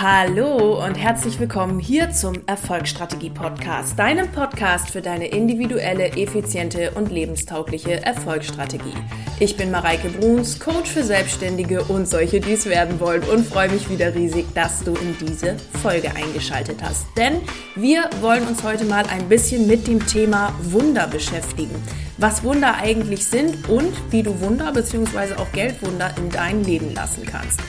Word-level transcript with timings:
Hallo 0.00 0.84
und 0.84 0.96
herzlich 0.96 1.38
willkommen 1.38 1.78
hier 1.78 2.10
zum 2.10 2.34
Erfolgsstrategie 2.46 3.30
Podcast, 3.30 3.96
deinem 3.96 4.28
Podcast 4.32 4.90
für 4.90 5.00
deine 5.00 5.28
individuelle, 5.28 6.08
effiziente 6.16 6.90
und 6.96 7.12
lebenstaugliche 7.12 8.04
Erfolgsstrategie. 8.04 8.96
Ich 9.38 9.56
bin 9.56 9.70
Mareike 9.70 10.08
Bruns, 10.08 10.58
Coach 10.58 10.90
für 10.90 11.04
Selbstständige 11.04 11.84
und 11.84 12.08
solche, 12.08 12.40
die 12.40 12.54
es 12.54 12.66
werden 12.66 12.98
wollen 12.98 13.22
und 13.22 13.46
freue 13.46 13.68
mich 13.68 13.88
wieder 13.88 14.12
riesig, 14.16 14.46
dass 14.52 14.82
du 14.82 14.94
in 14.96 15.16
diese 15.24 15.54
Folge 15.80 16.10
eingeschaltet 16.16 16.82
hast. 16.82 17.06
Denn 17.16 17.40
wir 17.76 18.10
wollen 18.20 18.48
uns 18.48 18.64
heute 18.64 18.86
mal 18.86 19.06
ein 19.06 19.28
bisschen 19.28 19.68
mit 19.68 19.86
dem 19.86 20.04
Thema 20.04 20.52
Wunder 20.60 21.06
beschäftigen. 21.06 21.80
Was 22.18 22.42
Wunder 22.42 22.74
eigentlich 22.78 23.24
sind 23.26 23.68
und 23.68 23.92
wie 24.10 24.24
du 24.24 24.40
Wunder 24.40 24.72
bzw. 24.72 25.34
auch 25.34 25.52
Geldwunder 25.52 26.12
in 26.16 26.30
dein 26.30 26.64
Leben 26.64 26.92
lassen 26.94 27.24
kannst. 27.24 27.60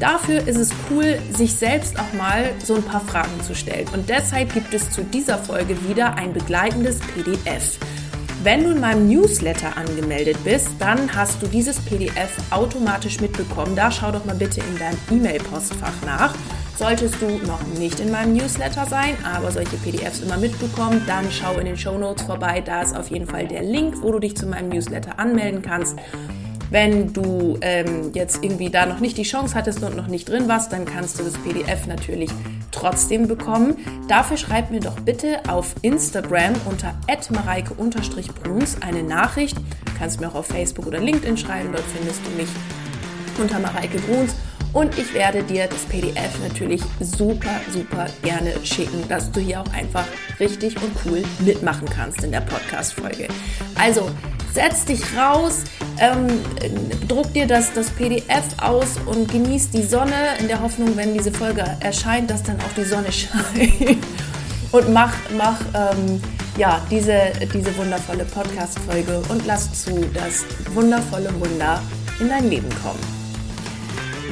Dafür 0.00 0.48
ist 0.48 0.56
es 0.56 0.70
cool, 0.90 1.18
sich 1.36 1.54
selbst 1.54 2.00
auch 2.00 2.12
mal 2.14 2.52
so 2.64 2.74
ein 2.74 2.82
paar 2.82 3.02
Fragen 3.02 3.38
zu 3.46 3.54
stellen. 3.54 3.86
Und 3.92 4.08
deshalb 4.08 4.54
gibt 4.54 4.72
es 4.72 4.90
zu 4.90 5.04
dieser 5.04 5.36
Folge 5.36 5.76
wieder 5.86 6.14
ein 6.14 6.32
begleitendes 6.32 7.00
PDF. 7.00 7.78
Wenn 8.42 8.64
du 8.64 8.70
in 8.70 8.80
meinem 8.80 9.06
Newsletter 9.06 9.76
angemeldet 9.76 10.38
bist, 10.42 10.68
dann 10.78 11.14
hast 11.14 11.42
du 11.42 11.46
dieses 11.46 11.78
PDF 11.80 12.30
automatisch 12.48 13.20
mitbekommen. 13.20 13.76
Da 13.76 13.90
schau 13.90 14.10
doch 14.10 14.24
mal 14.24 14.34
bitte 14.34 14.60
in 14.60 14.78
deinem 14.78 14.98
E-Mail-Postfach 15.10 15.92
nach. 16.06 16.34
Solltest 16.78 17.16
du 17.20 17.26
noch 17.46 17.62
nicht 17.78 18.00
in 18.00 18.10
meinem 18.10 18.32
Newsletter 18.32 18.86
sein, 18.86 19.18
aber 19.22 19.52
solche 19.52 19.76
PDFs 19.76 20.20
immer 20.20 20.38
mitbekommen, 20.38 21.02
dann 21.06 21.26
schau 21.30 21.58
in 21.58 21.66
den 21.66 21.76
Show 21.76 21.98
Notes 21.98 22.24
vorbei. 22.24 22.62
Da 22.62 22.80
ist 22.80 22.96
auf 22.96 23.10
jeden 23.10 23.26
Fall 23.26 23.46
der 23.46 23.62
Link, 23.62 24.00
wo 24.00 24.12
du 24.12 24.18
dich 24.18 24.34
zu 24.34 24.46
meinem 24.46 24.70
Newsletter 24.70 25.18
anmelden 25.18 25.60
kannst. 25.60 25.98
Wenn 26.70 27.12
du 27.12 27.58
ähm, 27.60 28.12
jetzt 28.14 28.42
irgendwie 28.42 28.70
da 28.70 28.86
noch 28.86 29.00
nicht 29.00 29.16
die 29.16 29.24
Chance 29.24 29.54
hattest 29.54 29.82
und 29.82 29.96
noch 29.96 30.06
nicht 30.06 30.28
drin 30.28 30.48
warst, 30.48 30.72
dann 30.72 30.84
kannst 30.84 31.18
du 31.18 31.24
das 31.24 31.34
PDF 31.34 31.86
natürlich 31.86 32.30
trotzdem 32.70 33.26
bekommen. 33.26 33.76
Dafür 34.08 34.36
schreib 34.36 34.70
mir 34.70 34.80
doch 34.80 34.98
bitte 35.00 35.40
auf 35.48 35.74
Instagram 35.82 36.54
unter 36.68 36.94
mareike-bruns 37.30 38.76
eine 38.80 39.02
Nachricht. 39.02 39.58
Du 39.58 39.92
kannst 39.98 40.20
mir 40.20 40.28
auch 40.28 40.36
auf 40.36 40.46
Facebook 40.46 40.86
oder 40.86 41.00
LinkedIn 41.00 41.36
schreiben, 41.36 41.70
dort 41.72 41.84
findest 41.94 42.20
du 42.24 42.30
mich 42.36 42.48
unter 43.40 43.58
Mareike 43.58 43.98
Bruns. 43.98 44.34
Und 44.72 44.96
ich 44.98 45.12
werde 45.14 45.42
dir 45.42 45.66
das 45.66 45.84
PDF 45.86 46.38
natürlich 46.40 46.80
super, 47.00 47.60
super 47.72 48.06
gerne 48.22 48.52
schicken, 48.62 49.02
dass 49.08 49.32
du 49.32 49.40
hier 49.40 49.60
auch 49.62 49.72
einfach 49.72 50.04
richtig 50.38 50.76
und 50.80 50.92
cool 51.04 51.24
mitmachen 51.40 51.88
kannst 51.88 52.22
in 52.22 52.30
der 52.30 52.42
Podcast-Folge. 52.42 53.26
Also, 53.74 54.10
setz 54.54 54.84
dich 54.84 55.02
raus, 55.16 55.64
ähm, 55.98 56.26
druck 57.08 57.32
dir 57.32 57.46
das, 57.46 57.72
das 57.72 57.90
PDF 57.90 58.44
aus 58.60 58.96
und 59.06 59.30
genieß 59.30 59.70
die 59.70 59.82
Sonne 59.82 60.38
in 60.38 60.48
der 60.48 60.60
Hoffnung, 60.60 60.96
wenn 60.96 61.14
diese 61.14 61.32
Folge 61.32 61.64
erscheint, 61.80 62.30
dass 62.30 62.42
dann 62.42 62.56
auch 62.60 62.74
die 62.76 62.84
Sonne 62.84 63.12
scheint. 63.12 63.98
Und 64.72 64.92
mach, 64.92 65.14
mach 65.36 65.60
ähm, 65.74 66.20
ja, 66.56 66.80
diese, 66.90 67.32
diese 67.52 67.76
wundervolle 67.76 68.24
Podcast-Folge 68.24 69.22
und 69.28 69.46
lass 69.46 69.84
zu, 69.84 70.04
dass 70.14 70.44
wundervolle 70.74 71.28
Wunder 71.40 71.82
in 72.20 72.28
dein 72.28 72.48
Leben 72.48 72.68
kommen. 72.82 73.19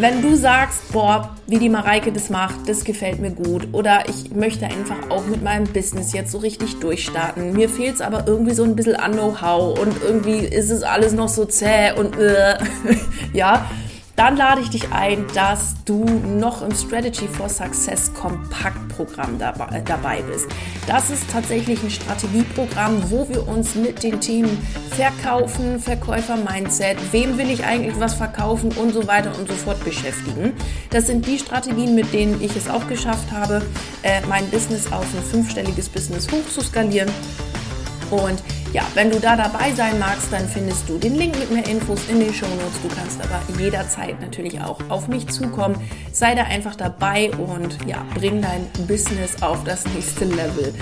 Wenn 0.01 0.23
du 0.23 0.37
sagst, 0.37 0.93
boah, 0.93 1.35
wie 1.49 1.59
die 1.59 1.69
Mareike 1.69 2.13
das 2.13 2.31
macht, 2.31 2.69
das 2.69 2.85
gefällt 2.85 3.19
mir 3.19 3.33
gut 3.33 3.67
oder 3.73 4.05
ich 4.09 4.31
möchte 4.33 4.65
einfach 4.65 5.11
auch 5.11 5.27
mit 5.27 5.43
meinem 5.43 5.65
Business 5.65 6.13
jetzt 6.13 6.31
so 6.31 6.39
richtig 6.39 6.79
durchstarten, 6.79 7.53
mir 7.53 7.69
fehlt 7.69 7.97
es 7.97 8.01
aber 8.01 8.23
irgendwie 8.29 8.55
so 8.55 8.63
ein 8.63 8.77
bisschen 8.77 8.95
an 8.95 9.15
Know-how 9.15 9.77
und 9.77 10.01
irgendwie 10.01 10.39
ist 10.39 10.71
es 10.71 10.85
alles 10.85 11.15
noch 11.15 11.29
so 11.29 11.47
zäh 11.47 11.91
und 11.99 12.17
äh, 12.17 12.59
ja, 13.33 13.69
dann 14.19 14.37
lade 14.37 14.61
ich 14.63 14.69
dich 14.69 14.91
ein, 14.91 15.25
dass 15.33 15.77
du 15.85 16.05
noch 16.05 16.63
im 16.63 16.75
Strategy 16.75 17.29
for 17.29 17.49
Success 17.49 18.13
Kompaktprogramm 18.15 19.39
dabei, 19.39 19.81
dabei 19.87 20.23
bist. 20.23 20.49
Das 20.89 21.09
ist 21.09 21.31
tatsächlich 21.31 21.81
ein 21.85 21.91
Strategieprogramm, 21.91 23.13
wo 23.13 23.29
wir 23.29 23.47
uns 23.47 23.77
mit 23.77 24.03
den 24.03 24.21
Themen 24.21 24.59
Verkaufen, 24.91 25.79
Verkäufer-Mindset, 25.79 26.97
wem 27.13 27.39
will 27.39 27.49
ich 27.49 27.65
eigentlich 27.65 27.95
was 28.01 28.15
verkaufen 28.15 28.73
und 28.73 28.93
so 28.93 29.07
weiter 29.07 29.31
und 29.39 29.47
so 29.47 29.55
fort 29.55 29.85
beschäftigen. 29.85 30.53
Das 30.91 31.07
sind 31.07 31.25
die 31.25 31.39
Strategien, 31.39 31.95
mit 31.95 32.13
denen 32.13 32.43
ich 32.43 32.57
es 32.57 32.69
auch 32.69 32.89
geschafft 32.89 33.31
habe, 33.31 33.63
äh, 34.03 34.21
mein 34.29 34.51
Business 34.51 34.91
auf 34.91 35.07
ein 35.15 35.23
fünfstelliges 35.31 35.89
Business 35.89 36.27
hochzuskalieren. 36.29 37.09
Und 38.11 38.43
ja, 38.73 38.83
wenn 38.95 39.11
du 39.11 39.19
da 39.19 39.37
dabei 39.37 39.73
sein 39.73 39.99
magst, 39.99 40.33
dann 40.33 40.47
findest 40.49 40.89
du 40.89 40.99
den 40.99 41.15
Link 41.15 41.39
mit 41.39 41.51
mehr 41.51 41.67
Infos 41.67 42.01
in 42.09 42.21
den 42.21 42.33
Show 42.35 42.47
Notes. 42.47 42.81
Du 42.83 42.89
kannst 42.89 43.21
aber 43.23 43.41
jederzeit 43.59 44.21
natürlich 44.21 44.61
auch 44.61 44.79
auf 44.89 45.09
mich 45.09 45.27
zukommen. 45.29 45.77
Sei 46.13 46.35
da 46.35 46.45
einfach 46.45 46.77
dabei 46.77 47.31
und 47.33 47.79
ja, 47.87 48.05
bring 48.15 48.43
dein 48.43 48.67
Business 48.87 49.43
auf 49.43 49.65
das 49.65 49.87
nächste 49.87 50.27
Level. 50.27 50.75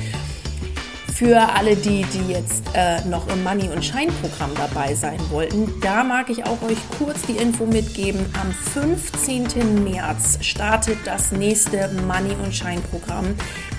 Für 1.14 1.48
alle 1.54 1.76
die, 1.76 2.04
die 2.04 2.32
jetzt 2.32 2.64
äh, 2.74 3.00
noch 3.08 3.26
im 3.28 3.42
Money- 3.42 3.70
und 3.70 3.82
Shine-Programm 3.82 4.50
dabei 4.54 4.94
sein 4.94 5.18
wollten, 5.30 5.72
da 5.80 6.04
mag 6.04 6.28
ich 6.28 6.44
auch 6.44 6.60
euch 6.60 6.76
kurz 6.98 7.22
die 7.22 7.38
Info 7.38 7.64
mitgeben. 7.64 8.26
Am 8.38 8.52
15. 8.52 9.82
März 9.82 10.38
startet 10.42 10.98
das 11.06 11.32
nächste 11.32 11.88
Money- 12.06 12.36
und 12.44 12.54
Shine-Programm. 12.54 13.34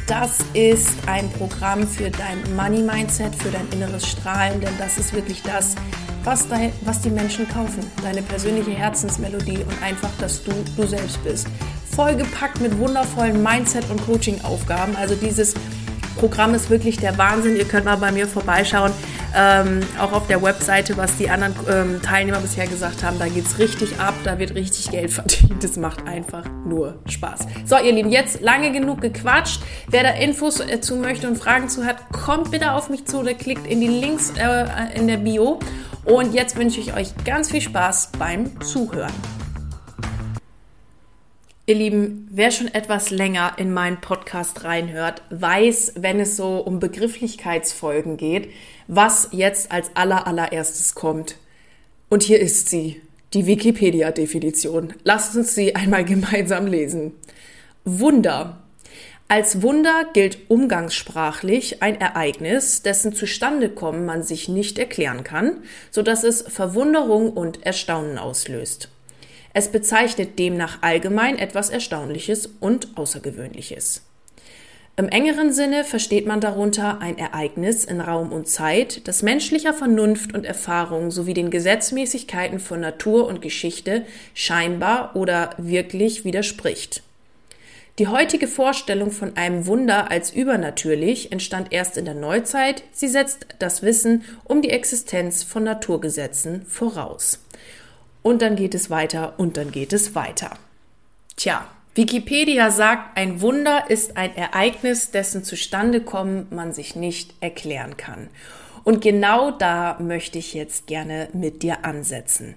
Das 0.07 0.37
ist 0.53 0.87
ein 1.05 1.29
Programm 1.31 1.85
für 1.85 2.09
dein 2.09 2.41
Money-Mindset, 2.55 3.35
für 3.35 3.51
dein 3.51 3.67
inneres 3.73 4.07
Strahlen, 4.07 4.61
denn 4.61 4.71
das 4.79 4.97
ist 4.97 5.13
wirklich 5.13 5.43
das, 5.43 5.75
was, 6.23 6.47
dein, 6.47 6.71
was 6.85 7.01
die 7.01 7.09
Menschen 7.09 7.45
kaufen. 7.49 7.85
Deine 8.01 8.21
persönliche 8.21 8.71
Herzensmelodie 8.71 9.57
und 9.57 9.83
einfach, 9.83 10.09
dass 10.17 10.41
du 10.45 10.53
du 10.77 10.87
selbst 10.87 11.21
bist. 11.25 11.47
Vollgepackt 11.93 12.61
mit 12.61 12.77
wundervollen 12.77 13.43
Mindset- 13.43 13.89
und 13.89 14.01
Coaching-Aufgaben. 14.05 14.95
Also 14.95 15.13
dieses 15.15 15.55
Programm 16.15 16.53
ist 16.53 16.69
wirklich 16.69 16.97
der 16.97 17.17
Wahnsinn. 17.17 17.57
Ihr 17.57 17.65
könnt 17.65 17.83
mal 17.83 17.97
bei 17.97 18.13
mir 18.13 18.27
vorbeischauen, 18.27 18.93
ähm, 19.35 19.81
auch 19.99 20.11
auf 20.11 20.27
der 20.27 20.41
Webseite, 20.41 20.97
was 20.97 21.17
die 21.17 21.29
anderen 21.29 21.53
ähm, 21.69 22.01
Teilnehmer 22.01 22.39
bisher 22.39 22.67
gesagt 22.67 23.03
haben. 23.03 23.19
Da 23.19 23.27
geht 23.27 23.45
es 23.45 23.59
richtig 23.59 23.99
ab, 23.99 24.13
da 24.23 24.39
wird 24.39 24.55
richtig 24.55 24.91
Geld 24.91 25.11
verdient. 25.13 25.63
Das 25.63 25.77
macht 25.77 26.07
einfach 26.07 26.43
nur 26.65 26.99
Spaß. 27.07 27.47
So, 27.65 27.77
ihr 27.77 27.91
Lieben, 27.91 28.09
jetzt 28.09 28.41
lange 28.41 28.71
genug 28.71 29.01
gequatscht. 29.01 29.61
Wer 29.89 30.03
da 30.03 30.09
Infos 30.09 30.59
äh, 30.59 30.81
zu 30.81 30.95
möchte 30.95 31.27
und 31.27 31.37
Fragen 31.37 31.69
zu 31.69 31.85
hat, 31.85 32.11
kommt 32.11 32.51
bitte 32.51 32.71
auf 32.71 32.89
mich 32.89 33.05
zu 33.05 33.19
oder 33.19 33.33
klickt 33.33 33.67
in 33.67 33.81
die 33.81 33.87
Links 33.87 34.33
äh, 34.37 34.65
in 34.95 35.07
der 35.07 35.17
Bio. 35.17 35.59
Und 36.05 36.33
jetzt 36.33 36.55
wünsche 36.55 36.79
ich 36.79 36.95
euch 36.95 37.09
ganz 37.25 37.51
viel 37.51 37.61
Spaß 37.61 38.11
beim 38.17 38.61
Zuhören. 38.61 39.13
Ihr 41.69 41.75
Lieben, 41.75 42.29
wer 42.31 42.51
schon 42.51 42.73
etwas 42.73 43.09
länger 43.09 43.55
in 43.57 43.73
meinen 43.73 43.99
Podcast 43.99 44.63
reinhört, 44.63 45.21
weiß, 45.31 45.95
wenn 45.97 46.21
es 46.21 46.37
so 46.37 46.59
um 46.59 46.79
Begrifflichkeitsfolgen 46.79 48.15
geht, 48.15 48.53
was 48.87 49.29
jetzt 49.31 49.71
als 49.71 49.91
aller 49.95 50.27
allererstes 50.27 50.95
kommt. 50.95 51.35
Und 52.09 52.23
hier 52.23 52.39
ist 52.39 52.69
sie, 52.69 53.01
die 53.33 53.45
Wikipedia-Definition. 53.45 54.93
Lasst 55.03 55.35
uns 55.35 55.53
sie 55.55 55.75
einmal 55.75 56.05
gemeinsam 56.05 56.67
lesen. 56.67 57.13
Wunder. 57.83 58.61
Als 59.29 59.61
Wunder 59.61 60.05
gilt 60.13 60.49
umgangssprachlich 60.49 61.83
ein 61.83 61.99
Ereignis, 61.99 62.81
dessen 62.81 63.13
Zustandekommen 63.13 64.05
man 64.05 64.23
sich 64.23 64.47
nicht 64.47 64.79
erklären 64.79 65.25
kann, 65.25 65.63
so 65.91 66.01
dass 66.01 66.23
es 66.23 66.41
Verwunderung 66.41 67.31
und 67.31 67.65
Erstaunen 67.65 68.17
auslöst. 68.17 68.89
Es 69.53 69.69
bezeichnet 69.69 70.39
demnach 70.39 70.81
allgemein 70.81 71.37
etwas 71.37 71.69
Erstaunliches 71.69 72.47
und 72.61 72.95
Außergewöhnliches. 72.95 74.06
Im 74.99 75.09
engeren 75.09 75.53
Sinne 75.53 75.83
versteht 75.83 76.25
man 76.25 76.41
darunter 76.41 77.01
ein 77.01 77.19
Ereignis 77.19 77.85
in 77.85 78.01
Raum 78.01 78.31
und 78.31 78.47
Zeit, 78.47 79.07
das 79.07 79.21
menschlicher 79.21 79.71
Vernunft 79.71 80.33
und 80.33 80.43
Erfahrung 80.43 81.11
sowie 81.11 81.35
den 81.35 81.51
Gesetzmäßigkeiten 81.51 82.59
von 82.59 82.79
Natur 82.79 83.27
und 83.27 83.43
Geschichte 83.43 84.07
scheinbar 84.33 85.15
oder 85.15 85.51
wirklich 85.59 86.25
widerspricht. 86.25 87.03
Die 87.99 88.07
heutige 88.07 88.47
Vorstellung 88.47 89.11
von 89.11 89.37
einem 89.37 89.67
Wunder 89.67 90.09
als 90.09 90.33
übernatürlich 90.33 91.31
entstand 91.31 91.71
erst 91.71 91.97
in 91.97 92.05
der 92.05 92.15
Neuzeit, 92.15 92.83
sie 92.91 93.07
setzt 93.07 93.45
das 93.59 93.83
Wissen 93.83 94.23
um 94.45 94.63
die 94.63 94.71
Existenz 94.71 95.43
von 95.43 95.63
Naturgesetzen 95.63 96.65
voraus. 96.65 97.45
Und 98.23 98.41
dann 98.41 98.55
geht 98.55 98.73
es 98.73 98.89
weiter 98.89 99.35
und 99.37 99.57
dann 99.57 99.71
geht 99.71 99.93
es 99.93 100.15
weiter. 100.15 100.57
Tja, 101.35 101.67
Wikipedia 101.97 102.69
sagt, 102.69 103.17
ein 103.17 103.41
Wunder 103.41 103.89
ist 103.89 104.17
ein 104.17 104.35
Ereignis, 104.37 105.09
dessen 105.09 105.43
Zustandekommen 105.43 106.45
man 106.51 106.71
sich 106.71 106.95
nicht 106.95 107.33
erklären 107.39 107.97
kann. 107.97 108.29
Und 108.83 109.01
genau 109.01 109.49
da 109.49 109.97
möchte 109.99 110.37
ich 110.37 110.53
jetzt 110.53 110.85
gerne 110.85 111.27
mit 111.33 111.63
dir 111.63 111.83
ansetzen. 111.85 112.53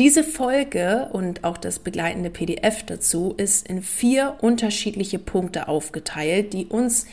Diese 0.00 0.24
Folge 0.24 1.08
und 1.12 1.44
auch 1.44 1.56
das 1.56 1.78
begleitende 1.78 2.30
PDF 2.30 2.82
dazu 2.82 3.32
ist 3.36 3.68
in 3.68 3.80
vier 3.80 4.38
unterschiedliche 4.40 5.20
Punkte 5.20 5.68
aufgeteilt, 5.68 6.52
die 6.52 6.66
uns 6.66 7.06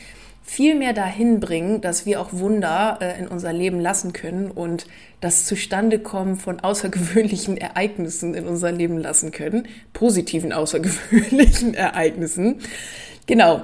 viel 0.48 0.74
mehr 0.74 0.94
dahin 0.94 1.40
bringen, 1.40 1.82
dass 1.82 2.06
wir 2.06 2.22
auch 2.22 2.32
Wunder 2.32 2.98
äh, 3.02 3.18
in 3.18 3.28
unser 3.28 3.52
Leben 3.52 3.80
lassen 3.80 4.14
können 4.14 4.50
und 4.50 4.86
das 5.20 5.44
Zustandekommen 5.44 6.36
von 6.36 6.60
außergewöhnlichen 6.64 7.58
Ereignissen 7.58 8.34
in 8.34 8.46
unser 8.46 8.72
Leben 8.72 8.96
lassen 8.96 9.30
können, 9.30 9.68
positiven 9.92 10.54
außergewöhnlichen 10.54 11.74
Ereignissen. 11.74 12.60
Genau. 13.26 13.62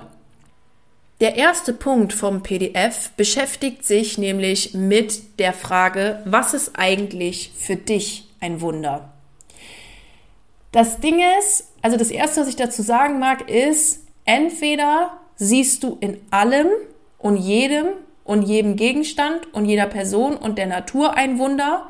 Der 1.20 1.36
erste 1.36 1.72
Punkt 1.72 2.12
vom 2.12 2.42
PDF 2.42 3.12
beschäftigt 3.16 3.84
sich 3.87 4.19
nämlich 4.19 4.75
mit 4.75 5.38
der 5.38 5.54
Frage, 5.54 6.20
was 6.26 6.52
ist 6.52 6.72
eigentlich 6.75 7.52
für 7.56 7.76
dich 7.76 8.28
ein 8.40 8.60
Wunder? 8.60 9.14
Das 10.70 11.00
Ding 11.00 11.19
ist, 11.38 11.69
also 11.80 11.96
das 11.96 12.10
erste, 12.10 12.42
was 12.42 12.48
ich 12.48 12.56
dazu 12.56 12.82
sagen 12.82 13.19
mag, 13.20 13.48
ist, 13.48 14.00
entweder 14.26 15.19
siehst 15.36 15.82
du 15.82 15.96
in 16.00 16.20
allem 16.31 16.69
und 17.19 17.36
jedem 17.36 17.86
und 18.25 18.42
jedem 18.42 18.76
Gegenstand 18.76 19.52
und 19.52 19.66
jeder 19.66 19.86
Person 19.86 20.36
und 20.36 20.58
der 20.58 20.66
Natur 20.66 21.16
ein 21.16 21.38
Wunder 21.38 21.88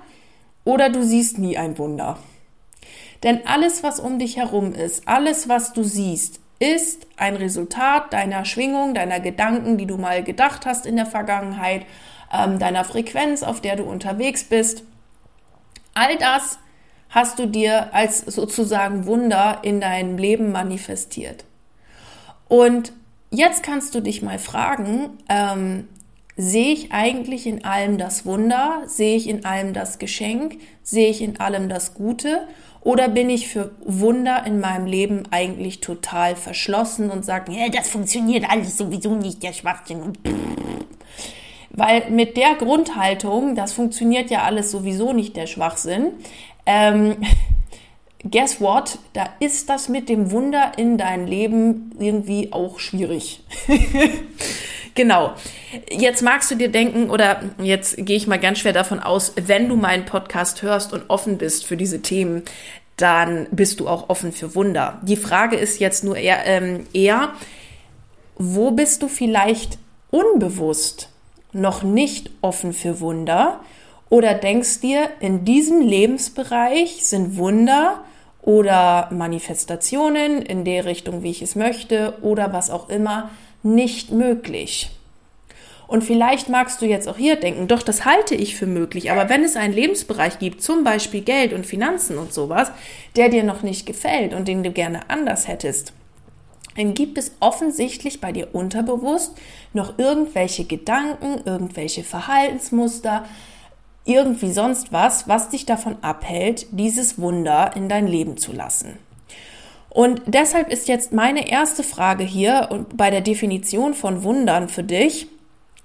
oder 0.65 0.89
du 0.91 1.03
siehst 1.03 1.39
nie 1.39 1.57
ein 1.57 1.79
Wunder. 1.79 2.19
Denn 3.23 3.47
alles, 3.47 3.83
was 3.83 4.01
um 4.01 4.19
dich 4.19 4.37
herum 4.37 4.75
ist, 4.75 5.09
alles, 5.09 5.49
was 5.49 5.73
du 5.73 5.83
siehst, 5.83 6.41
ist 6.59 7.07
ein 7.17 7.37
Resultat 7.37 8.13
deiner 8.13 8.45
Schwingung, 8.45 8.95
deiner 8.95 9.21
Gedanken, 9.21 9.77
die 9.77 9.87
du 9.87 9.97
mal 9.97 10.23
gedacht 10.23 10.67
hast 10.67 10.87
in 10.87 10.97
der 10.97 11.07
Vergangenheit, 11.07 11.87
ähm, 12.33 12.59
deiner 12.59 12.85
Frequenz, 12.85 13.43
auf 13.43 13.61
der 13.61 13.77
du 13.77 13.85
unterwegs 13.85 14.45
bist. 14.45 14.83
All 15.95 16.17
das 16.17 16.59
hast 17.11 17.39
du 17.39 17.47
dir 17.47 17.95
als 17.95 18.19
sozusagen 18.19 19.07
Wunder 19.07 19.61
in 19.63 19.81
deinem 19.81 20.19
Leben 20.19 20.53
manifestiert. 20.53 21.45
Und 22.49 22.93
jetzt 23.35 23.63
kannst 23.63 23.95
du 23.95 24.01
dich 24.01 24.23
mal 24.23 24.39
fragen, 24.39 25.11
ähm, 25.29 25.89
sehe 26.37 26.73
ich 26.73 26.93
eigentlich 26.93 27.47
in 27.47 27.65
allem 27.65 27.99
das 27.99 28.27
Wunder? 28.27 28.83
Sehe 28.87 29.17
ich 29.17 29.29
in 29.29 29.45
allem 29.45 29.73
das 29.73 29.99
Geschenk? 29.99 30.59
Sehe 30.83 31.11
ich 31.11 31.23
in 31.23 31.39
allem 31.39 31.69
das 31.69 31.95
Gute? 31.95 32.49
Oder 32.81 33.09
bin 33.09 33.31
ich 33.31 33.49
für 33.49 33.73
Wunder 33.85 34.45
in 34.47 34.61
meinem 34.61 34.87
Leben 34.87 35.23
eigentlich 35.31 35.81
total 35.81 36.37
verschlossen 36.37 37.11
und 37.11 37.25
sage, 37.25 37.53
ja, 37.53 37.69
das 37.71 37.89
funktioniert 37.89 38.49
alles 38.49 38.77
sowieso 38.77 39.15
nicht, 39.15 39.43
der 39.43 39.55
Schwachsinn. 39.55 40.13
Weil 41.71 42.11
mit 42.11 42.37
der 42.37 42.55
Grundhaltung, 42.57 43.55
das 43.55 43.73
funktioniert 43.73 44.31
ja 44.31 44.43
alles 44.43 44.71
sowieso 44.71 45.13
nicht, 45.13 45.35
der 45.37 45.47
Schwachsinn, 45.47 46.13
ähm, 46.67 47.17
guess 48.31 48.61
what? 48.61 48.99
Da 49.13 49.29
ist 49.41 49.69
das 49.69 49.89
mit 49.89 50.09
dem 50.09 50.31
Wunder 50.31 50.73
in 50.77 50.99
deinem 50.99 51.27
Leben 51.27 51.93
irgendwie 51.99 52.53
auch 52.53 52.79
schwierig. 52.79 53.43
genau. 54.95 55.35
Jetzt 55.91 56.23
magst 56.23 56.51
du 56.51 56.55
dir 56.55 56.71
denken, 56.71 57.11
oder 57.11 57.43
jetzt 57.63 57.97
gehe 57.99 58.17
ich 58.17 58.27
mal 58.27 58.39
ganz 58.39 58.59
schwer 58.59 58.73
davon 58.73 59.01
aus, 59.01 59.33
wenn 59.37 59.69
du 59.69 59.77
meinen 59.77 60.05
Podcast 60.05 60.63
hörst 60.63 60.93
und 60.93 61.09
offen 61.09 61.39
bist 61.39 61.67
für 61.67 61.77
diese 61.77 62.03
Themen, 62.03 62.43
dann 62.97 63.47
bist 63.51 63.81
du 63.81 63.89
auch 63.89 64.09
offen 64.09 64.33
für 64.33 64.55
Wunder. 64.55 65.01
Die 65.03 65.17
Frage 65.17 65.57
ist 65.57 65.81
jetzt 65.81 66.05
nur 66.05 66.17
eher, 66.17 66.47
ähm, 66.47 66.87
eher 66.93 67.33
wo 68.37 68.71
bist 68.71 69.03
du 69.03 69.09
vielleicht 69.09 69.79
unbewusst 70.11 71.09
noch 71.53 71.83
nicht 71.83 72.31
offen 72.41 72.73
für 72.73 73.01
Wunder? 73.01 73.61
Oder 74.11 74.35
denkst 74.35 74.81
dir, 74.81 75.09
in 75.21 75.45
diesem 75.45 75.81
Lebensbereich 75.81 77.05
sind 77.07 77.37
Wunder 77.37 78.05
oder 78.45 79.09
Manifestationen 79.11 80.43
in 80.43 80.65
der 80.65 80.85
Richtung, 80.85 81.23
wie 81.23 81.31
ich 81.31 81.41
es 81.41 81.57
möchte 81.57 82.19
oder 82.21 82.53
was 82.53 82.71
auch 82.71 82.91
immer, 82.91 83.31
nicht 83.63 84.11
möglich. 84.11 84.91
Und 85.87 86.05
vielleicht 86.05 86.49
magst 86.49 86.81
du 86.83 86.87
jetzt 86.87 87.09
auch 87.09 87.17
hier 87.17 87.37
denken, 87.37 87.69
doch, 87.69 87.83
das 87.83 88.05
halte 88.05 88.35
ich 88.35 88.57
für 88.57 88.67
möglich. 88.67 89.11
Aber 89.11 89.29
wenn 89.29 89.45
es 89.45 89.57
einen 89.57 89.75
Lebensbereich 89.75 90.39
gibt, 90.39 90.63
zum 90.63 90.85
Beispiel 90.85 91.21
Geld 91.23 91.53
und 91.53 91.67
Finanzen 91.67 92.19
und 92.19 92.33
sowas, 92.33 92.71
der 93.17 93.29
dir 93.29 93.45
noch 93.45 93.63
nicht 93.63 93.87
gefällt 93.87 94.35
und 94.35 94.49
den 94.49 94.63
du 94.63 94.71
gerne 94.71 95.09
anders 95.09 95.49
hättest, 95.49 95.93
dann 96.77 96.95
gibt 96.95 97.19
es 97.19 97.33
offensichtlich 97.41 98.21
bei 98.21 98.33
dir 98.33 98.49
unterbewusst 98.55 99.37
noch 99.73 99.99
irgendwelche 99.99 100.65
Gedanken, 100.65 101.43
irgendwelche 101.45 102.03
Verhaltensmuster, 102.03 103.25
irgendwie 104.05 104.53
sonst 104.53 104.93
was, 104.93 105.29
was 105.29 105.49
dich 105.49 105.67
davon 105.67 105.97
abhält, 106.03 106.67
dieses 106.71 107.19
Wunder 107.19 107.73
in 107.75 107.89
dein 107.89 108.07
Leben 108.07 108.37
zu 108.37 108.53
lassen. 108.53 108.99
Und 109.89 110.23
deshalb 110.27 110.71
ist 110.71 110.89
jetzt 110.89 111.13
meine 111.13 111.49
erste 111.49 111.85
Frage 111.85 112.25
hier 112.25 112.87
bei 112.95 113.11
der 113.11 113.21
Definition 113.21 113.95
von 113.95 114.25
Wundern 114.25 114.69
für 114.69 114.83
dich, 114.83 115.29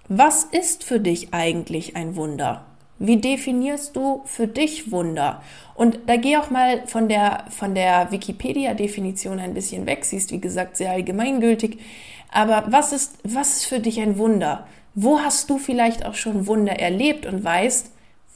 was 0.08 0.44
ist 0.44 0.84
für 0.84 1.00
dich 1.00 1.34
eigentlich 1.34 1.96
ein 1.96 2.16
Wunder? 2.16 2.66
Wie 2.98 3.18
definierst 3.18 3.96
du 3.96 4.22
für 4.26 4.48
dich 4.48 4.92
Wunder? 4.92 5.44
Und 5.76 6.00
da 6.08 6.18
geh 6.18 6.38
auch 6.38 6.50
mal 6.50 6.86
von 6.88 7.08
der, 7.08 7.46
von 7.50 7.76
der 7.76 8.12
Wikipedia-Definition 8.12 9.40
ein 9.40 9.54
bisschen 9.54 9.86
weg. 9.86 10.04
Sie 10.04 10.18
ist, 10.18 10.32
wie 10.32 10.42
gesagt, 10.42 10.76
sehr 10.76 10.92
allgemeingültig. 10.92 11.78
Aber 12.32 12.66
was 12.68 12.92
ist, 12.92 13.20
was 13.24 13.58
ist 13.58 13.66
für 13.66 13.80
dich 13.80 14.02
ein 14.02 14.18
Wunder? 14.18 14.68
Wo 14.96 15.20
hast 15.20 15.50
du 15.50 15.60
vielleicht 15.60 16.06
auch 16.06 16.16
schon 16.16 16.48
Wunder 16.48 16.80
erlebt 16.80 17.26
und 17.28 17.44
weißt, 17.44 17.92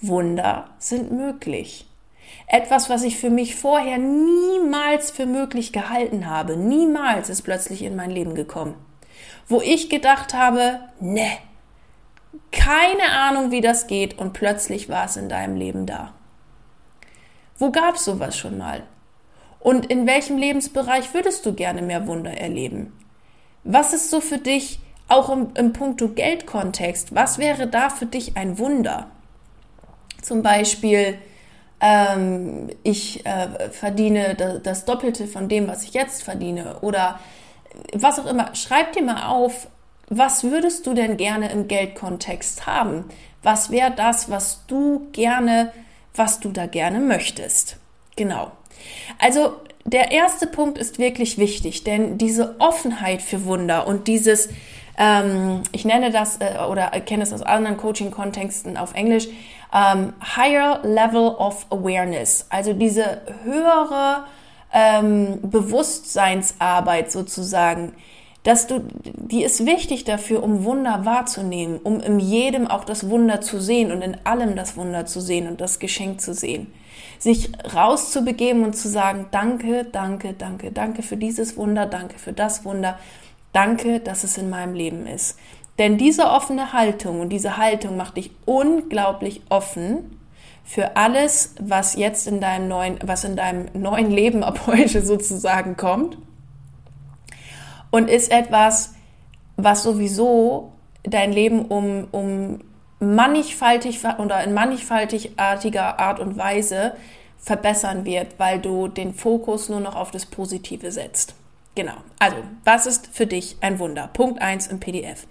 Wunder 0.08 0.70
sind 0.80 1.12
möglich. 1.12 1.88
Etwas, 2.48 2.90
was 2.90 3.04
ich 3.04 3.18
für 3.18 3.30
mich 3.30 3.56
vorher 3.56 3.98
niemals 3.98 5.12
für 5.12 5.26
möglich 5.26 5.72
gehalten 5.72 6.30
habe, 6.30 6.58
niemals 6.58 7.30
ist 7.30 7.44
plötzlich 7.44 7.84
in 7.84 7.96
mein 7.96 8.12
Leben 8.12 8.36
gekommen. 8.36 8.76
Wo 9.48 9.62
ich 9.62 9.90
gedacht 9.90 10.34
habe, 10.34 10.80
ne, 11.00 11.32
keine 12.52 13.12
Ahnung, 13.12 13.52
wie 13.52 13.62
das 13.62 13.88
geht 13.88 14.18
und 14.18 14.34
plötzlich 14.34 14.90
war 14.90 15.06
es 15.06 15.18
in 15.18 15.30
deinem 15.30 15.56
Leben 15.56 15.86
da. 15.86 16.14
Wo 17.58 17.72
gab 17.72 17.96
es 17.96 18.06
sowas 18.06 18.38
schon 18.38 18.58
mal? 18.58 18.84
Und 19.60 19.86
in 19.86 20.06
welchem 20.06 20.38
Lebensbereich 20.38 21.14
würdest 21.14 21.46
du 21.46 21.54
gerne 21.54 21.82
mehr 21.82 22.08
Wunder 22.08 22.32
erleben? 22.32 22.92
Was 23.64 23.94
ist 23.94 24.10
so 24.10 24.20
für 24.20 24.38
dich, 24.38 24.80
auch 25.08 25.30
im, 25.30 25.52
im 25.56 25.72
Punkto 25.72 26.10
Geldkontext, 26.10 27.16
was 27.16 27.38
wäre 27.38 27.68
da 27.68 27.90
für 27.90 28.06
dich 28.06 28.36
ein 28.36 28.58
Wunder? 28.58 29.08
Zum 30.24 30.42
Beispiel, 30.42 31.18
ähm, 31.80 32.70
ich 32.84 33.26
äh, 33.26 33.70
verdiene 33.72 34.62
das 34.64 34.86
Doppelte 34.86 35.28
von 35.28 35.50
dem, 35.50 35.68
was 35.68 35.84
ich 35.84 35.94
jetzt 35.94 36.24
verdiene 36.24 36.80
oder 36.82 37.20
was 37.94 38.20
auch 38.20 38.26
immer. 38.26 38.56
Schreib 38.56 38.94
dir 38.94 39.04
mal 39.04 39.28
auf, 39.28 39.68
was 40.10 40.44
würdest 40.44 40.86
du 40.88 40.94
denn 40.94 41.18
gerne 41.18 41.52
im 41.52 41.68
Geldkontext 41.68 42.66
haben? 42.66 43.06
Was 43.42 43.72
wäre 43.72 43.92
das, 43.92 44.30
was 44.30 44.66
du 44.68 45.08
gerne, 45.12 45.74
was 46.16 46.40
du 46.40 46.52
da 46.52 46.66
gerne 46.68 47.00
möchtest? 47.00 47.78
Genau. 48.16 48.52
Also 49.20 49.54
der 49.86 50.12
erste 50.12 50.48
Punkt 50.48 50.78
ist 50.78 51.00
wirklich 51.00 51.38
wichtig, 51.38 51.84
denn 51.84 52.18
diese 52.18 52.56
Offenheit 52.60 53.22
für 53.22 53.46
Wunder 53.46 53.88
und 53.88 54.08
dieses, 54.08 54.50
ähm, 54.98 55.64
ich 55.72 55.84
nenne 55.84 56.12
das 56.12 56.38
äh, 56.38 56.60
oder 56.70 56.90
kenne 57.02 57.24
es 57.24 57.34
aus 57.34 57.42
anderen 57.42 57.78
Coaching-Kontexten 57.78 58.78
auf 58.78 58.94
Englisch, 58.94 59.28
ähm, 59.74 60.14
Higher 60.36 60.80
Level 60.84 61.30
of 61.30 61.66
Awareness, 61.70 62.46
also 62.50 62.74
diese 62.74 63.22
höhere 63.44 64.26
ähm, 64.72 65.40
Bewusstseinsarbeit 65.42 67.12
sozusagen, 67.12 67.94
dass 68.44 68.68
du, 68.68 68.82
die 69.04 69.44
ist 69.44 69.66
wichtig 69.66 70.04
dafür, 70.04 70.44
um 70.44 70.66
Wunder 70.66 71.06
wahrzunehmen, 71.06 71.80
um 71.82 72.02
in 72.02 72.20
jedem 72.20 72.68
auch 72.68 72.84
das 72.84 73.10
Wunder 73.10 73.40
zu 73.42 73.60
sehen 73.62 73.92
und 73.92 74.02
in 74.02 74.18
allem 74.26 74.56
das 74.56 74.76
Wunder 74.76 75.06
zu 75.06 75.22
sehen 75.22 75.48
und 75.48 75.62
das 75.62 75.80
Geschenk 75.80 76.20
zu 76.20 76.34
sehen. 76.34 76.68
Sich 77.20 77.52
rauszubegeben 77.74 78.66
und 78.66 78.76
zu 78.76 78.90
sagen, 78.90 79.28
danke, 79.32 79.86
danke, 79.86 80.34
danke, 80.34 80.72
danke 80.72 81.04
für 81.04 81.16
dieses 81.16 81.56
Wunder, 81.56 81.86
danke 81.86 82.20
für 82.20 82.34
das 82.34 82.66
Wunder, 82.66 83.00
danke, 83.54 84.02
dass 84.02 84.26
es 84.26 84.38
in 84.38 84.50
meinem 84.50 84.74
Leben 84.74 85.08
ist. 85.08 85.38
Denn 85.80 85.98
diese 85.98 86.30
offene 86.30 86.74
Haltung 86.74 87.20
und 87.20 87.30
diese 87.30 87.58
Haltung 87.58 87.98
macht 87.98 88.18
dich 88.18 88.32
unglaublich 88.46 89.42
offen 89.50 90.20
für 90.64 90.96
alles, 90.96 91.56
was 91.60 91.96
jetzt 91.96 92.28
in 92.28 92.40
deinem 92.40 92.68
neuen, 92.68 93.00
was 93.04 93.24
in 93.24 93.36
deinem 93.36 93.66
neuen 93.74 94.12
Leben 94.12 94.44
ab 94.44 94.62
heute 94.68 95.02
sozusagen 95.04 95.76
kommt. 95.78 96.18
Und 97.92 98.10
ist 98.10 98.32
etwas, 98.32 98.94
was 99.56 99.84
sowieso 99.84 100.72
dein 101.04 101.32
Leben 101.32 101.66
um, 101.66 102.08
um 102.12 102.62
mannigfaltig 103.00 104.00
oder 104.18 104.44
in 104.44 104.54
mannigfaltigartiger 104.54 106.00
Art 106.00 106.20
und 106.20 106.38
Weise 106.38 106.94
verbessern 107.38 108.06
wird, 108.06 108.40
weil 108.40 108.60
du 108.60 108.88
den 108.88 109.14
Fokus 109.14 109.70
nur 109.70 109.82
noch 109.82 109.96
auf 109.96 110.12
das 110.12 110.26
Positive 110.26 110.92
setzt. 110.92 111.36
Genau. 111.76 111.96
Also, 112.20 112.38
was 112.64 112.86
ist 112.86 113.08
für 113.08 113.28
dich 113.28 113.58
ein 113.62 113.80
Wunder? 113.80 114.10
Punkt 114.14 114.42
1 114.42 114.68
im 114.68 114.80
PDF. 114.80 115.28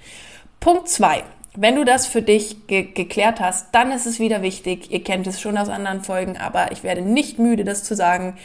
Punkt 0.63 0.89
2. 0.89 1.25
Wenn 1.57 1.75
du 1.75 1.85
das 1.85 2.07
für 2.07 2.23
dich 2.23 2.69
ge 2.69 2.85
geklärt 2.85 3.41
hast, 3.41 3.75
dann 3.75 3.91
ist 3.91 4.07
es 4.07 4.21
wieder 4.21 4.43
wichtig, 4.43 4.93
ihr 4.93 5.03
kennt 5.03 5.27
es 5.27 5.41
schon 5.41 5.59
aus 5.59 5.69
anderen 5.69 6.05
Folgen, 6.05 6.37
aber 6.37 6.71
ich 6.71 6.85
werde 6.85 7.03
nicht 7.03 7.41
müde, 7.41 7.65
das 7.65 7.83
zu 7.83 7.97
sagen, 7.97 8.37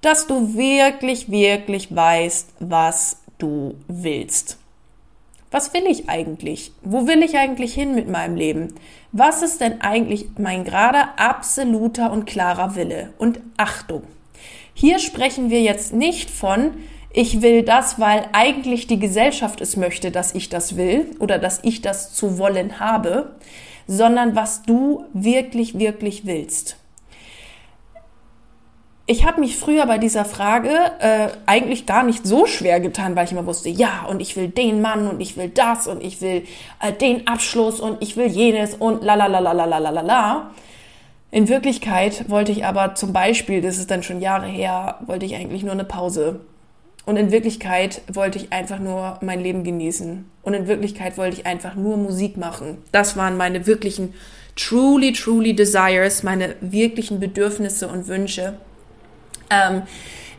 dass 0.00 0.26
du 0.26 0.56
wirklich, 0.56 1.30
wirklich 1.30 1.94
weißt, 1.94 2.48
was 2.58 3.18
du 3.38 3.76
willst. 3.86 4.58
Was 5.52 5.72
will 5.72 5.86
ich 5.86 6.08
eigentlich? 6.08 6.72
Wo 6.82 7.06
will 7.06 7.22
ich 7.22 7.38
eigentlich 7.38 7.74
hin 7.74 7.94
mit 7.94 8.08
meinem 8.08 8.34
Leben? 8.34 8.74
Was 9.12 9.42
ist 9.42 9.60
denn 9.60 9.82
eigentlich 9.82 10.26
mein 10.38 10.64
gerade 10.64 11.16
absoluter 11.16 12.10
und 12.10 12.26
klarer 12.26 12.74
Wille? 12.74 13.12
Und 13.18 13.38
Achtung, 13.56 14.02
hier 14.74 14.98
sprechen 14.98 15.48
wir 15.48 15.62
jetzt 15.62 15.92
nicht 15.92 16.28
von, 16.28 16.72
ich 17.12 17.42
will 17.42 17.62
das, 17.62 18.00
weil 18.00 18.28
eigentlich 18.32 18.86
die 18.86 18.98
Gesellschaft 18.98 19.60
es 19.60 19.76
möchte, 19.76 20.10
dass 20.10 20.34
ich 20.34 20.48
das 20.48 20.76
will 20.76 21.14
oder 21.18 21.38
dass 21.38 21.60
ich 21.62 21.82
das 21.82 22.14
zu 22.14 22.38
wollen 22.38 22.80
habe, 22.80 23.32
sondern 23.86 24.34
was 24.34 24.62
du 24.62 25.04
wirklich, 25.12 25.78
wirklich 25.78 26.24
willst. 26.24 26.76
Ich 29.04 29.26
habe 29.26 29.40
mich 29.40 29.58
früher 29.58 29.84
bei 29.86 29.98
dieser 29.98 30.24
Frage 30.24 30.70
äh, 31.00 31.28
eigentlich 31.44 31.86
gar 31.86 32.04
nicht 32.04 32.24
so 32.24 32.46
schwer 32.46 32.80
getan, 32.80 33.16
weil 33.16 33.24
ich 33.24 33.32
immer 33.32 33.46
wusste, 33.46 33.68
ja, 33.68 34.06
und 34.08 34.22
ich 34.22 34.36
will 34.36 34.48
den 34.48 34.80
Mann 34.80 35.08
und 35.08 35.20
ich 35.20 35.36
will 35.36 35.48
das 35.48 35.88
und 35.88 36.02
ich 36.02 36.20
will 36.22 36.46
äh, 36.80 36.92
den 36.92 37.26
Abschluss 37.26 37.80
und 37.80 38.00
ich 38.00 38.16
will 38.16 38.28
jenes 38.28 38.74
und 38.74 39.02
la 39.02 39.16
la 39.16 39.26
la 39.26 39.40
la 39.40 39.52
la 39.52 39.64
la 39.64 39.78
la 39.78 40.00
la. 40.00 40.50
In 41.32 41.48
Wirklichkeit 41.48 42.30
wollte 42.30 42.52
ich 42.52 42.64
aber 42.64 42.94
zum 42.94 43.12
Beispiel, 43.12 43.60
das 43.60 43.76
ist 43.76 43.90
dann 43.90 44.02
schon 44.02 44.20
Jahre 44.20 44.46
her, 44.46 44.98
wollte 45.06 45.26
ich 45.26 45.34
eigentlich 45.34 45.64
nur 45.64 45.72
eine 45.72 45.84
Pause. 45.84 46.40
Und 47.04 47.16
in 47.16 47.32
Wirklichkeit 47.32 48.02
wollte 48.12 48.38
ich 48.38 48.52
einfach 48.52 48.78
nur 48.78 49.18
mein 49.22 49.40
Leben 49.40 49.64
genießen. 49.64 50.24
Und 50.42 50.54
in 50.54 50.68
Wirklichkeit 50.68 51.18
wollte 51.18 51.40
ich 51.40 51.46
einfach 51.46 51.74
nur 51.74 51.96
Musik 51.96 52.36
machen. 52.36 52.78
Das 52.92 53.16
waren 53.16 53.36
meine 53.36 53.66
wirklichen, 53.66 54.14
truly, 54.54 55.12
truly 55.12 55.54
desires, 55.54 56.22
meine 56.22 56.54
wirklichen 56.60 57.18
Bedürfnisse 57.18 57.88
und 57.88 58.06
Wünsche 58.06 58.54
ähm, 59.52 59.82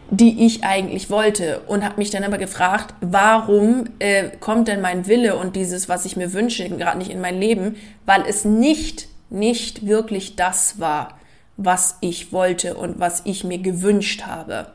die 0.10 0.46
ich 0.46 0.64
eigentlich 0.64 1.10
wollte 1.10 1.62
und 1.68 1.84
habe 1.84 1.98
mich 1.98 2.10
dann 2.10 2.24
aber 2.24 2.38
gefragt, 2.38 2.94
warum 3.02 3.86
äh, 4.00 4.30
kommt 4.40 4.68
denn 4.68 4.82
mein 4.82 5.08
Wille 5.08 5.38
und 5.38 5.56
dieses, 5.56 5.88
was 5.88 6.06
ich 6.06 6.18
mir 6.18 6.34
wünsche, 6.34 6.70
gerade 6.70 6.98
nicht 6.98 7.10
in 7.10 7.22
mein 7.22 7.40
Leben, 7.40 7.78
weil 8.06 8.24
es 8.28 8.44
nicht, 8.46 9.08
nicht 9.30 9.88
wirklich 9.88 10.36
das 10.36 10.80
war, 10.80 11.18
was 11.58 11.98
ich 12.02 12.32
wollte 12.32 12.76
und 12.76 13.00
was 13.00 13.22
ich 13.26 13.44
mir 13.44 13.60
gewünscht 13.60 14.24
habe. 14.24 14.74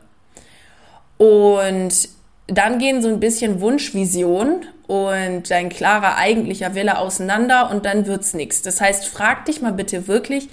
Und 1.19 2.09
dann 2.47 2.79
gehen 2.79 3.01
so 3.01 3.09
ein 3.09 3.19
bisschen 3.19 3.61
Wunschvision 3.61 4.65
und 4.87 5.51
dein 5.51 5.69
klarer 5.69 6.15
eigentlicher 6.15 6.73
Wille 6.73 6.97
auseinander 6.97 7.69
und 7.69 7.85
dann 7.85 8.07
wird's 8.07 8.33
nichts. 8.33 8.61
Das 8.61 8.81
heißt, 8.81 9.05
frag 9.05 9.45
dich 9.45 9.61
mal 9.61 9.73
bitte 9.73 10.07
wirklich, 10.07 10.49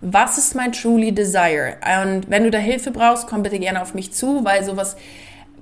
was 0.00 0.36
ist 0.36 0.54
mein 0.54 0.72
truly 0.72 1.12
desire? 1.12 1.76
Und 2.02 2.28
wenn 2.28 2.42
du 2.42 2.50
da 2.50 2.58
Hilfe 2.58 2.90
brauchst, 2.90 3.28
komm 3.28 3.42
bitte 3.42 3.58
gerne 3.58 3.80
auf 3.80 3.94
mich 3.94 4.12
zu, 4.12 4.44
weil 4.44 4.64
sowas 4.64 4.96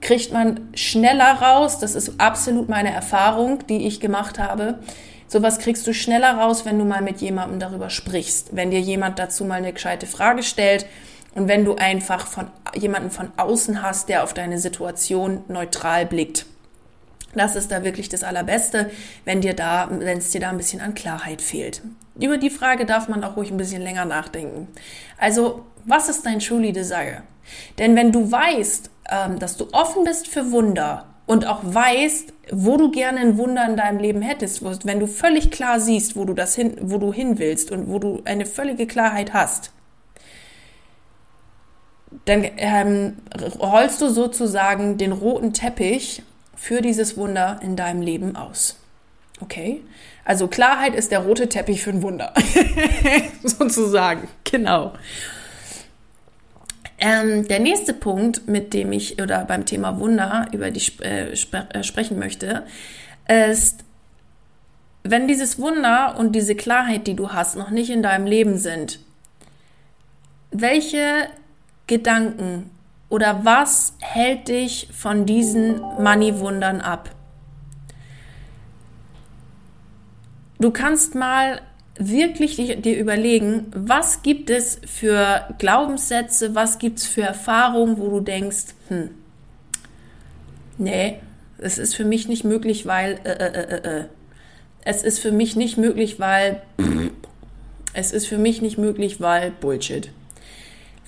kriegt 0.01 0.33
man 0.33 0.69
schneller 0.75 1.35
raus. 1.35 1.79
Das 1.79 1.95
ist 1.95 2.19
absolut 2.19 2.69
meine 2.69 2.93
Erfahrung, 2.93 3.65
die 3.69 3.87
ich 3.87 4.01
gemacht 4.01 4.39
habe. 4.39 4.79
Sowas 5.29 5.59
kriegst 5.59 5.87
du 5.87 5.93
schneller 5.93 6.39
raus, 6.39 6.65
wenn 6.65 6.79
du 6.79 6.85
mal 6.85 7.03
mit 7.03 7.21
jemandem 7.21 7.61
darüber 7.61 7.91
sprichst. 7.91 8.57
Wenn 8.57 8.71
dir 8.71 8.81
jemand 8.81 9.19
dazu 9.19 9.45
mal 9.45 9.57
eine 9.57 9.75
gescheite 9.75 10.07
Frage 10.07 10.43
stellt 10.43 10.87
und 11.35 11.49
wenn 11.49 11.65
du 11.65 11.75
einfach 11.77 12.27
von 12.27 12.49
jemanden 12.75 13.11
von 13.11 13.33
außen 13.37 13.83
hast, 13.83 14.09
der 14.09 14.25
auf 14.25 14.35
deine 14.35 14.59
Situation 14.59 15.45
neutral 15.49 16.07
blickt. 16.07 16.47
Das 17.35 17.57
ist 17.57 17.71
da 17.71 17.83
wirklich 17.83 18.11
das 18.11 18.25
Allerbeste, 18.25 18.91
wenn 19.25 19.41
dir 19.41 19.55
da, 19.55 19.89
wenn 19.91 20.19
es 20.19 20.31
dir 20.31 20.41
da 20.41 20.51
ein 20.51 20.59
bisschen 20.59 20.83
an 20.83 20.95
Klarheit 20.95 21.41
fehlt. 21.41 21.81
Über 22.21 22.37
die 22.37 22.51
Frage 22.51 22.85
darf 22.85 23.09
man 23.09 23.25
auch 23.25 23.37
ruhig 23.37 23.51
ein 23.51 23.57
bisschen 23.57 23.81
länger 23.81 24.05
nachdenken. 24.05 24.69
Also, 25.17 25.65
was 25.87 26.11
ist 26.11 26.27
dein 26.27 26.41
truly 26.41 26.73
desire? 26.73 27.23
Denn 27.79 27.97
wenn 27.97 28.13
du 28.13 28.31
weißt, 28.31 28.91
ähm, 29.11 29.39
dass 29.39 29.57
du 29.57 29.69
offen 29.73 30.05
bist 30.05 30.29
für 30.29 30.53
Wunder 30.53 31.07
und 31.25 31.47
auch 31.47 31.61
weißt, 31.63 32.35
wo 32.53 32.77
du 32.77 32.91
gerne 32.91 33.21
ein 33.21 33.39
Wunder 33.39 33.67
in 33.67 33.77
deinem 33.77 33.99
Leben 33.99 34.21
hättest, 34.21 34.63
wenn 34.87 35.01
du 35.01 35.07
völlig 35.07 35.51
klar 35.51 35.81
siehst, 35.81 36.17
wo 36.17 36.27
du 36.27 36.35
das 36.35 36.55
hin, 36.55 36.77
wo 36.83 36.99
du 36.99 37.13
hin 37.15 37.39
willst 37.39 37.71
und 37.71 37.89
wo 37.89 37.99
du 37.99 38.21
eine 38.27 38.45
völlige 38.45 38.87
Klarheit 38.87 39.33
hast, 39.33 39.73
dann 42.25 42.45
ähm, 42.57 43.17
rollst 43.59 44.01
du 44.01 44.09
sozusagen 44.09 44.99
den 44.99 45.13
roten 45.13 45.53
Teppich 45.53 46.23
für 46.55 46.81
dieses 46.81 47.17
Wunder 47.17 47.61
in 47.63 47.77
deinem 47.77 48.03
Leben 48.03 48.37
aus. 48.37 48.77
Okay? 49.41 49.83
Also 50.25 50.47
Klarheit 50.47 50.95
ist 50.95 51.11
der 51.11 51.21
rote 51.21 51.49
Teppich 51.49 51.83
für 51.83 51.91
ein 51.91 52.03
Wunder. 52.03 52.33
Sozusagen. 53.43 54.29
Genau. 54.45 54.93
Ähm, 56.99 57.49
der 57.49 57.59
nächste 57.59 57.95
Punkt, 57.95 58.47
mit 58.47 58.73
dem 58.73 58.93
ich 58.93 59.21
oder 59.21 59.45
beim 59.45 59.67
Thema 59.67 59.99
Wunder 59.99 60.47
über 60.53 60.71
die 60.71 61.03
äh, 61.03 61.35
spre 61.35 61.67
äh, 61.73 61.83
sprechen 61.83 62.21
möchte, 62.21 62.65
ist, 63.27 63.81
wenn 65.03 65.27
dieses 65.27 65.59
Wunder 65.59 66.15
und 66.17 66.37
diese 66.37 66.55
Klarheit, 66.55 67.09
die 67.09 67.15
du 67.15 67.31
hast, 67.33 67.57
noch 67.57 67.71
nicht 67.71 67.91
in 67.91 68.05
deinem 68.05 68.27
Leben 68.27 68.57
sind, 68.57 69.01
welche 70.53 71.27
Gedanken 71.87 72.71
oder 73.09 73.45
was 73.45 73.95
hält 74.01 74.49
dich 74.49 74.89
von 74.93 75.27
diesen 75.27 75.81
Money-Wundern 75.81 76.81
ab? 76.81 77.11
Du 80.59 80.71
kannst 80.71 81.15
mal 81.15 81.61
wirklich 81.99 82.57
dir 82.57 82.97
überlegen, 82.97 83.67
was 83.75 84.23
gibt 84.23 84.49
es 84.49 84.81
für 84.87 85.47
Glaubenssätze, 85.59 86.55
was 86.55 86.79
gibt 86.79 87.01
es 87.01 87.07
für 87.07 87.23
Erfahrungen, 87.23 87.99
wo 87.99 88.09
du 88.09 88.21
denkst, 88.21 88.75
hm, 88.89 89.11
nee, 90.79 91.19
es 91.59 91.79
ist 91.79 91.95
für 91.95 92.05
mich 92.05 92.29
nicht 92.29 92.45
möglich, 92.45 92.87
weil, 92.87 93.21
äh, 93.25 93.31
äh, 93.31 93.47
äh, 93.47 93.77
äh. 93.77 94.01
äh. 94.01 94.05
es 94.85 95.03
ist 95.03 95.19
für 95.19 95.33
mich 95.33 95.55
nicht 95.57 95.77
möglich, 95.77 96.19
weil, 96.19 96.63
es 97.93 98.13
ist 98.13 98.27
für 98.27 98.39
mich 98.39 98.63
nicht 98.63 98.79
möglich, 98.79 99.21
weil 99.21 99.51
Bullshit. 99.51 100.11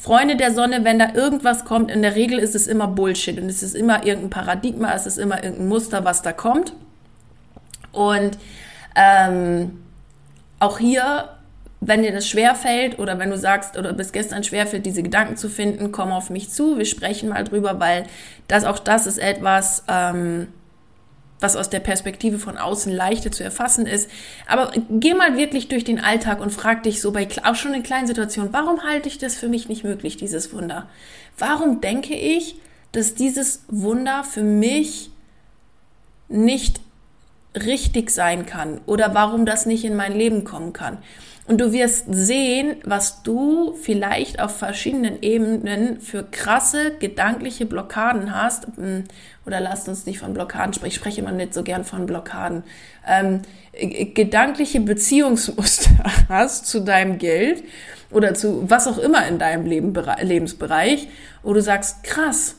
Freunde 0.05 0.37
der 0.37 0.53
Sonne, 0.53 0.85
wenn 0.85 0.99
da 0.99 1.15
irgendwas 1.15 1.65
kommt, 1.65 1.91
in 1.91 2.03
der 2.03 2.15
Regel 2.15 2.39
ist 2.39 2.55
es 2.55 2.67
immer 2.67 2.87
Bullshit 2.87 3.41
und 3.41 3.49
es 3.49 3.63
ist 3.63 3.75
immer 3.75 4.05
irgendein 4.05 4.29
Paradigma, 4.29 4.93
es 4.93 5.07
ist 5.07 5.17
immer 5.17 5.43
irgendein 5.43 5.69
Muster, 5.69 6.05
was 6.05 6.21
da 6.21 6.35
kommt. 6.35 6.75
Und 7.91 8.37
ähm, 8.97 9.83
auch 10.61 10.79
hier, 10.79 11.31
wenn 11.81 12.03
dir 12.03 12.13
das 12.13 12.29
schwerfällt 12.29 12.99
oder 12.99 13.19
wenn 13.19 13.31
du 13.31 13.39
sagst 13.39 13.79
oder 13.79 13.95
bis 13.95 14.13
gestern 14.13 14.45
schwerfällt, 14.45 14.85
diese 14.85 15.03
Gedanken 15.03 15.39
zu 15.39 15.49
finden, 15.49 15.91
komm 15.91 16.13
auf 16.13 16.29
mich 16.29 16.51
zu. 16.51 16.77
Wir 16.77 16.85
sprechen 16.85 17.31
mal 17.31 17.45
drüber, 17.45 17.81
weil 17.81 18.05
das 18.47 18.67
auch 18.67 18.81
das 18.81 19.07
ist 19.07 19.17
etwas, 19.17 19.85
ähm, 19.89 20.49
was 21.41 21.57
aus 21.57 21.71
der 21.71 21.81
Perspektive 21.81 22.39
von 22.39 22.57
außen 22.57 22.93
leichter 22.93 23.31
zu 23.31 23.45
erfassen 23.45 23.87
ist. 23.87 24.09
Aber 24.47 24.73
geh 24.91 25.15
mal 25.15 25.37
wirklich 25.37 25.69
durch 25.69 25.85
den 25.85 26.01
Alltag 26.01 26.41
und 26.41 26.51
frag 26.51 26.83
dich 26.85 27.01
so 27.01 27.13
bei 27.13 27.29
auch 27.43 27.55
schon 27.55 27.75
in 27.75 27.83
kleinen 27.83 28.07
Situationen, 28.07 28.53
warum 28.53 28.83
halte 28.83 29.09
ich 29.09 29.19
das 29.19 29.37
für 29.37 29.49
mich 29.49 29.69
nicht 29.69 29.85
möglich, 29.85 30.17
dieses 30.17 30.53
Wunder? 30.53 30.89
Warum 31.39 31.81
denke 31.81 32.15
ich, 32.15 32.57
dass 32.93 33.15
dieses 33.15 33.65
Wunder 33.69 34.25
für 34.25 34.43
mich 34.43 35.11
nicht 36.29 36.81
richtig 37.55 38.11
sein 38.11 38.47
kann 38.47 38.81
oder 38.87 39.15
warum 39.15 39.47
das 39.47 39.67
nicht 39.67 39.85
in 39.85 39.97
mein 39.97 40.13
Leben 40.13 40.45
kommen 40.45 40.73
kann. 40.73 40.99
Und 41.47 41.61
du 41.61 41.73
wirst 41.73 42.07
sehen, 42.09 42.77
was 42.85 43.23
du 43.23 43.75
vielleicht 43.75 44.41
auf 44.41 44.57
verschiedenen 44.57 45.23
Ebenen 45.23 46.01
für 46.01 46.23
krasse 46.23 46.93
gedankliche 46.99 47.67
Blockaden 47.67 48.35
hast. 48.35 48.67
Hm, 48.77 49.05
oder 49.45 49.61
lasst 49.61 49.87
uns 49.89 50.07
nicht 50.07 50.21
von 50.21 50.33
Blockaden 50.33 50.73
sprechen. 50.73 50.89
Ich 50.89 50.95
spreche 50.95 51.21
immer 51.21 51.33
nicht 51.33 51.53
so 51.53 51.63
gern 51.63 51.85
von 51.85 52.07
Blockaden. 52.07 52.63
Ähm, 53.07 53.43
gedankliche 54.15 54.81
Beziehungsmuster 54.81 55.91
hast 56.31 56.67
zu 56.67 56.81
deinem 56.81 57.19
Geld 57.19 57.63
oder 58.11 58.33
zu 58.33 58.71
was 58.71 58.87
auch 58.87 58.97
immer 58.97 59.27
in 59.27 59.39
deinem 59.39 59.67
Leben, 59.67 59.93
Lebensbereich, 60.23 61.09
wo 61.43 61.53
du 61.53 61.61
sagst, 61.61 62.05
krass, 62.05 62.57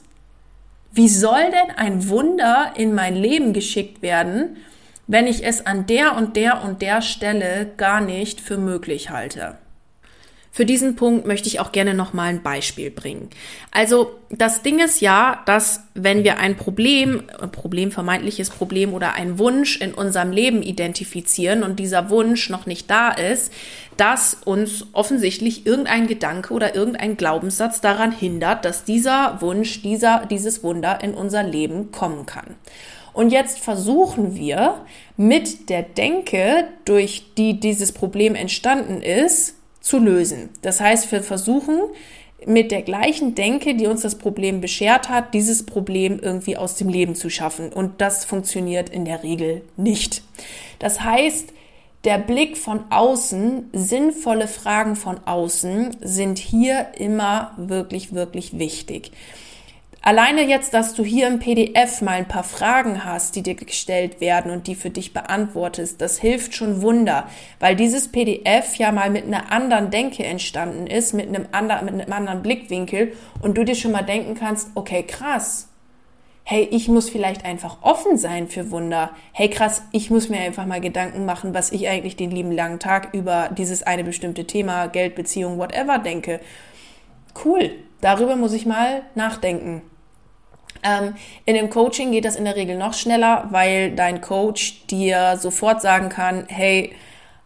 wie 0.92 1.10
soll 1.10 1.46
denn 1.46 1.76
ein 1.76 2.08
Wunder 2.08 2.74
in 2.76 2.94
mein 2.94 3.16
Leben 3.16 3.52
geschickt 3.52 4.04
werden, 4.04 4.58
wenn 5.08 5.28
ich 5.28 5.46
es 5.46 5.66
an 5.66 5.86
der 5.86 6.16
und 6.16 6.36
der 6.36 6.64
und 6.64 6.82
der 6.82 7.02
Stelle 7.02 7.72
gar 7.78 8.02
nicht 8.02 8.42
für 8.42 8.58
möglich 8.58 9.10
halte. 9.10 9.58
Für 10.56 10.66
diesen 10.66 10.96
Punkt 10.96 11.28
möchte 11.28 11.50
ich 11.50 11.60
auch 11.60 11.74
gerne 11.74 11.94
noch 11.94 12.14
mal 12.14 12.30
ein 12.30 12.42
Beispiel 12.42 12.90
bringen. 12.90 13.30
Also 13.72 14.12
das 14.30 14.62
Ding 14.62 14.80
ist 14.80 15.02
ja, 15.02 15.44
dass 15.46 15.82
wenn 15.96 16.24
wir 16.24 16.38
ein 16.38 16.56
Problem, 16.56 17.24
ein 17.42 17.52
Problem, 17.52 17.92
vermeintliches 17.92 18.52
Problem 18.52 18.94
oder 18.94 19.16
einen 19.16 19.38
Wunsch 19.38 19.82
in 19.82 19.94
unserem 19.94 20.32
Leben 20.32 20.64
identifizieren 20.64 21.62
und 21.62 21.78
dieser 21.78 22.10
Wunsch 22.10 22.50
noch 22.50 22.68
nicht 22.68 22.90
da 22.90 23.12
ist, 23.12 23.52
dass 23.98 24.38
uns 24.46 24.86
offensichtlich 24.94 25.66
irgendein 25.66 26.08
Gedanke 26.08 26.54
oder 26.54 26.74
irgendein 26.74 27.18
Glaubenssatz 27.18 27.82
daran 27.82 28.14
hindert, 28.14 28.64
dass 28.64 28.86
dieser 28.86 29.42
Wunsch, 29.42 29.82
dieser, 29.82 30.26
dieses 30.26 30.64
Wunder 30.64 31.04
in 31.04 31.16
unser 31.16 31.44
Leben 31.44 31.92
kommen 31.92 32.26
kann. 32.26 32.56
Und 33.16 33.32
jetzt 33.32 33.62
versuchen 33.62 34.36
wir 34.36 34.82
mit 35.16 35.70
der 35.70 35.84
Denke, 35.84 36.68
durch 36.84 37.24
die 37.38 37.62
dieses 37.62 37.94
Problem 37.94 38.36
entstanden 38.36 39.02
ist, 39.02 39.56
zu 39.80 40.00
lösen. 40.00 40.50
Das 40.62 40.82
heißt, 40.82 41.10
wir 41.14 41.24
versuchen 41.24 41.80
mit 42.46 42.72
der 42.72 42.82
gleichen 42.82 43.34
Denke, 43.34 43.76
die 43.76 43.88
uns 43.88 44.02
das 44.02 44.16
Problem 44.16 44.60
beschert 44.60 45.08
hat, 45.08 45.34
dieses 45.34 45.66
Problem 45.66 46.20
irgendwie 46.22 46.58
aus 46.58 46.76
dem 46.76 46.90
Leben 46.90 47.16
zu 47.16 47.30
schaffen. 47.30 47.72
Und 47.72 48.02
das 48.02 48.26
funktioniert 48.26 48.90
in 48.90 49.06
der 49.06 49.24
Regel 49.24 49.62
nicht. 49.78 50.22
Das 50.80 51.00
heißt, 51.00 51.54
der 52.04 52.18
Blick 52.18 52.58
von 52.58 52.82
außen, 52.90 53.70
sinnvolle 53.72 54.50
Fragen 54.50 54.98
von 54.98 55.22
außen 55.26 55.96
sind 56.02 56.38
hier 56.38 56.88
immer 56.98 57.54
wirklich, 57.56 58.14
wirklich 58.14 58.60
wichtig. 58.60 59.12
Alleine 60.08 60.44
jetzt, 60.44 60.76
dass 60.76 60.94
du 60.94 61.04
hier 61.04 61.26
im 61.26 61.40
PDF 61.40 62.04
mal 62.04 62.12
ein 62.12 62.28
paar 62.28 62.44
Fragen 62.44 63.06
hast, 63.06 63.36
die 63.36 63.42
dir 63.42 63.56
gestellt 63.56 64.22
werden 64.22 64.52
und 64.52 64.68
die 64.68 64.76
für 64.76 64.92
dich 64.92 65.14
beantwortest, 65.14 66.00
das 66.00 66.20
hilft 66.20 66.54
schon 66.54 66.84
Wunder, 66.84 67.28
weil 67.60 67.76
dieses 67.76 68.12
PDF 68.12 68.76
ja 68.76 68.92
mal 68.92 69.10
mit 69.10 69.26
einer 69.26 69.52
anderen 69.52 69.90
Denke 69.90 70.24
entstanden 70.24 70.86
ist, 70.86 71.16
mit 71.16 71.28
einem, 71.30 71.48
anderen, 71.52 71.86
mit 71.86 71.96
einem 71.96 72.14
anderen 72.14 72.44
Blickwinkel 72.44 73.14
und 73.42 73.58
du 73.58 73.64
dir 73.64 73.74
schon 73.74 73.94
mal 73.94 74.04
denken 74.04 74.36
kannst, 74.36 74.70
okay, 74.76 75.02
krass. 75.02 75.70
Hey, 76.44 76.68
ich 76.70 76.88
muss 76.88 77.10
vielleicht 77.10 77.44
einfach 77.44 77.82
offen 77.82 78.20
sein 78.20 78.48
für 78.48 78.70
Wunder. 78.70 79.10
Hey, 79.34 79.50
krass, 79.50 79.82
ich 79.92 80.12
muss 80.12 80.30
mir 80.30 80.42
einfach 80.42 80.68
mal 80.68 80.82
Gedanken 80.82 81.26
machen, 81.26 81.56
was 81.56 81.72
ich 81.72 81.88
eigentlich 81.90 82.16
den 82.16 82.30
lieben 82.30 82.52
langen 82.52 82.78
Tag 82.78 83.16
über 83.16 83.50
dieses 83.58 83.82
eine 83.82 84.04
bestimmte 84.04 84.46
Thema, 84.46 84.86
Geld, 84.86 85.16
Beziehung, 85.16 85.58
whatever 85.58 85.98
denke. 85.98 86.42
Cool, 87.44 87.72
darüber 88.02 88.36
muss 88.36 88.54
ich 88.54 88.68
mal 88.68 89.02
nachdenken. 89.16 89.82
Ähm, 90.86 91.16
in 91.46 91.56
dem 91.56 91.70
Coaching 91.70 92.12
geht 92.12 92.26
das 92.26 92.36
in 92.36 92.46
der 92.46 92.56
Regel 92.56 92.78
noch 92.78 92.94
schneller, 92.94 93.48
weil 93.50 93.92
dein 93.92 94.22
Coach 94.22 94.86
dir 94.88 95.38
sofort 95.38 95.82
sagen 95.82 96.10
kann, 96.10 96.46
hey, 96.48 96.94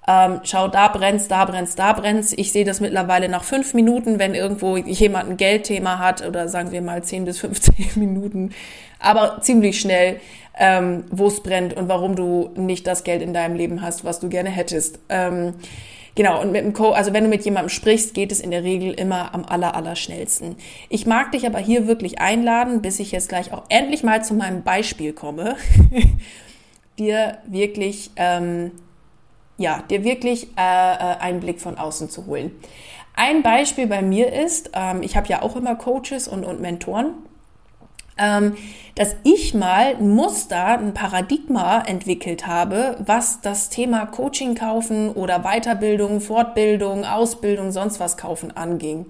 ähm, 0.08 0.42
schau, 0.44 0.68
da 0.68 0.88
brennt's, 0.88 1.28
da 1.28 1.46
brennt's, 1.46 1.76
da 1.76 1.94
brennt's. 1.94 2.34
Ich 2.36 2.52
sehe 2.52 2.66
das 2.66 2.82
mittlerweile 2.82 3.30
nach 3.30 3.44
fünf 3.44 3.74
Minuten, 3.74 4.20
wenn 4.20 4.34
irgendwo 4.34 4.76
jemand 4.76 5.30
ein 5.30 5.38
Geldthema 5.38 6.00
hat 6.00 6.26
oder 6.28 6.48
sagen 6.50 6.72
wir 6.72 6.82
mal 6.82 7.04
zehn 7.04 7.26
bis 7.26 7.40
15 7.40 7.92
Minuten, 7.96 8.52
aber 9.00 9.40
ziemlich 9.42 9.80
schnell, 9.80 10.20
ähm, 10.58 11.06
wo 11.12 11.28
es 11.28 11.42
brennt 11.42 11.76
und 11.76 11.88
warum 11.88 12.16
du 12.16 12.50
nicht 12.56 12.88
das 12.88 13.04
Geld 13.04 13.22
in 13.22 13.34
deinem 13.34 13.56
Leben 13.56 13.82
hast, 13.82 14.04
was 14.04 14.20
du 14.20 14.30
gerne 14.30 14.50
hättest. 14.50 15.00
Ähm, 15.10 15.54
Genau, 16.20 16.42
und 16.42 16.52
mit 16.52 16.66
dem 16.66 16.74
Co 16.74 16.90
also 16.90 17.14
wenn 17.14 17.24
du 17.24 17.30
mit 17.30 17.46
jemandem 17.46 17.70
sprichst, 17.70 18.14
geht 18.14 18.34
es 18.34 18.42
in 18.42 18.52
der 18.52 18.62
Regel 18.62 18.92
immer 18.92 19.34
am 19.34 19.46
aller, 19.46 19.74
aller 19.74 19.96
schnellsten. 19.96 20.58
Ich 20.90 21.06
mag 21.06 21.32
dich 21.32 21.46
aber 21.46 21.60
hier 21.60 21.88
wirklich 21.88 22.20
einladen, 22.20 22.82
bis 22.82 23.00
ich 23.00 23.14
jetzt 23.14 23.30
gleich 23.30 23.54
auch 23.54 23.64
endlich 23.70 24.04
mal 24.04 24.22
zu 24.22 24.34
meinem 24.34 24.62
Beispiel 24.64 25.14
komme, 25.14 25.56
dir 27.00 27.38
wirklich, 27.48 28.12
ähm, 28.18 28.72
ja, 29.58 29.82
dir 29.90 30.04
wirklich 30.04 30.48
äh, 30.58 30.58
äh, 30.58 31.20
einen 31.22 31.40
Blick 31.40 31.62
von 31.62 31.78
außen 31.78 32.10
zu 32.10 32.26
holen. 32.26 32.52
Ein 33.16 33.42
Beispiel 33.42 33.88
bei 33.88 34.02
mir 34.02 34.34
ist, 34.34 34.72
ähm, 34.74 35.02
ich 35.04 35.16
habe 35.16 35.30
ja 35.30 35.42
auch 35.42 35.56
immer 35.56 35.76
Coaches 35.76 36.28
und, 36.28 36.44
und 36.44 36.60
Mentoren 36.60 37.14
dass 38.96 39.16
ich 39.24 39.54
mal 39.54 39.96
ein 39.96 40.10
Muster, 40.10 40.78
ein 40.78 40.94
Paradigma 40.94 41.84
entwickelt 41.84 42.48
habe, 42.48 42.98
was 43.00 43.40
das 43.40 43.70
Thema 43.70 44.06
Coaching 44.06 44.56
kaufen 44.56 45.12
oder 45.12 45.40
Weiterbildung, 45.40 46.20
Fortbildung, 46.20 47.06
Ausbildung, 47.06 47.72
sonst 47.72 48.00
was 48.00 48.18
kaufen 48.18 48.56
anging. 48.58 49.06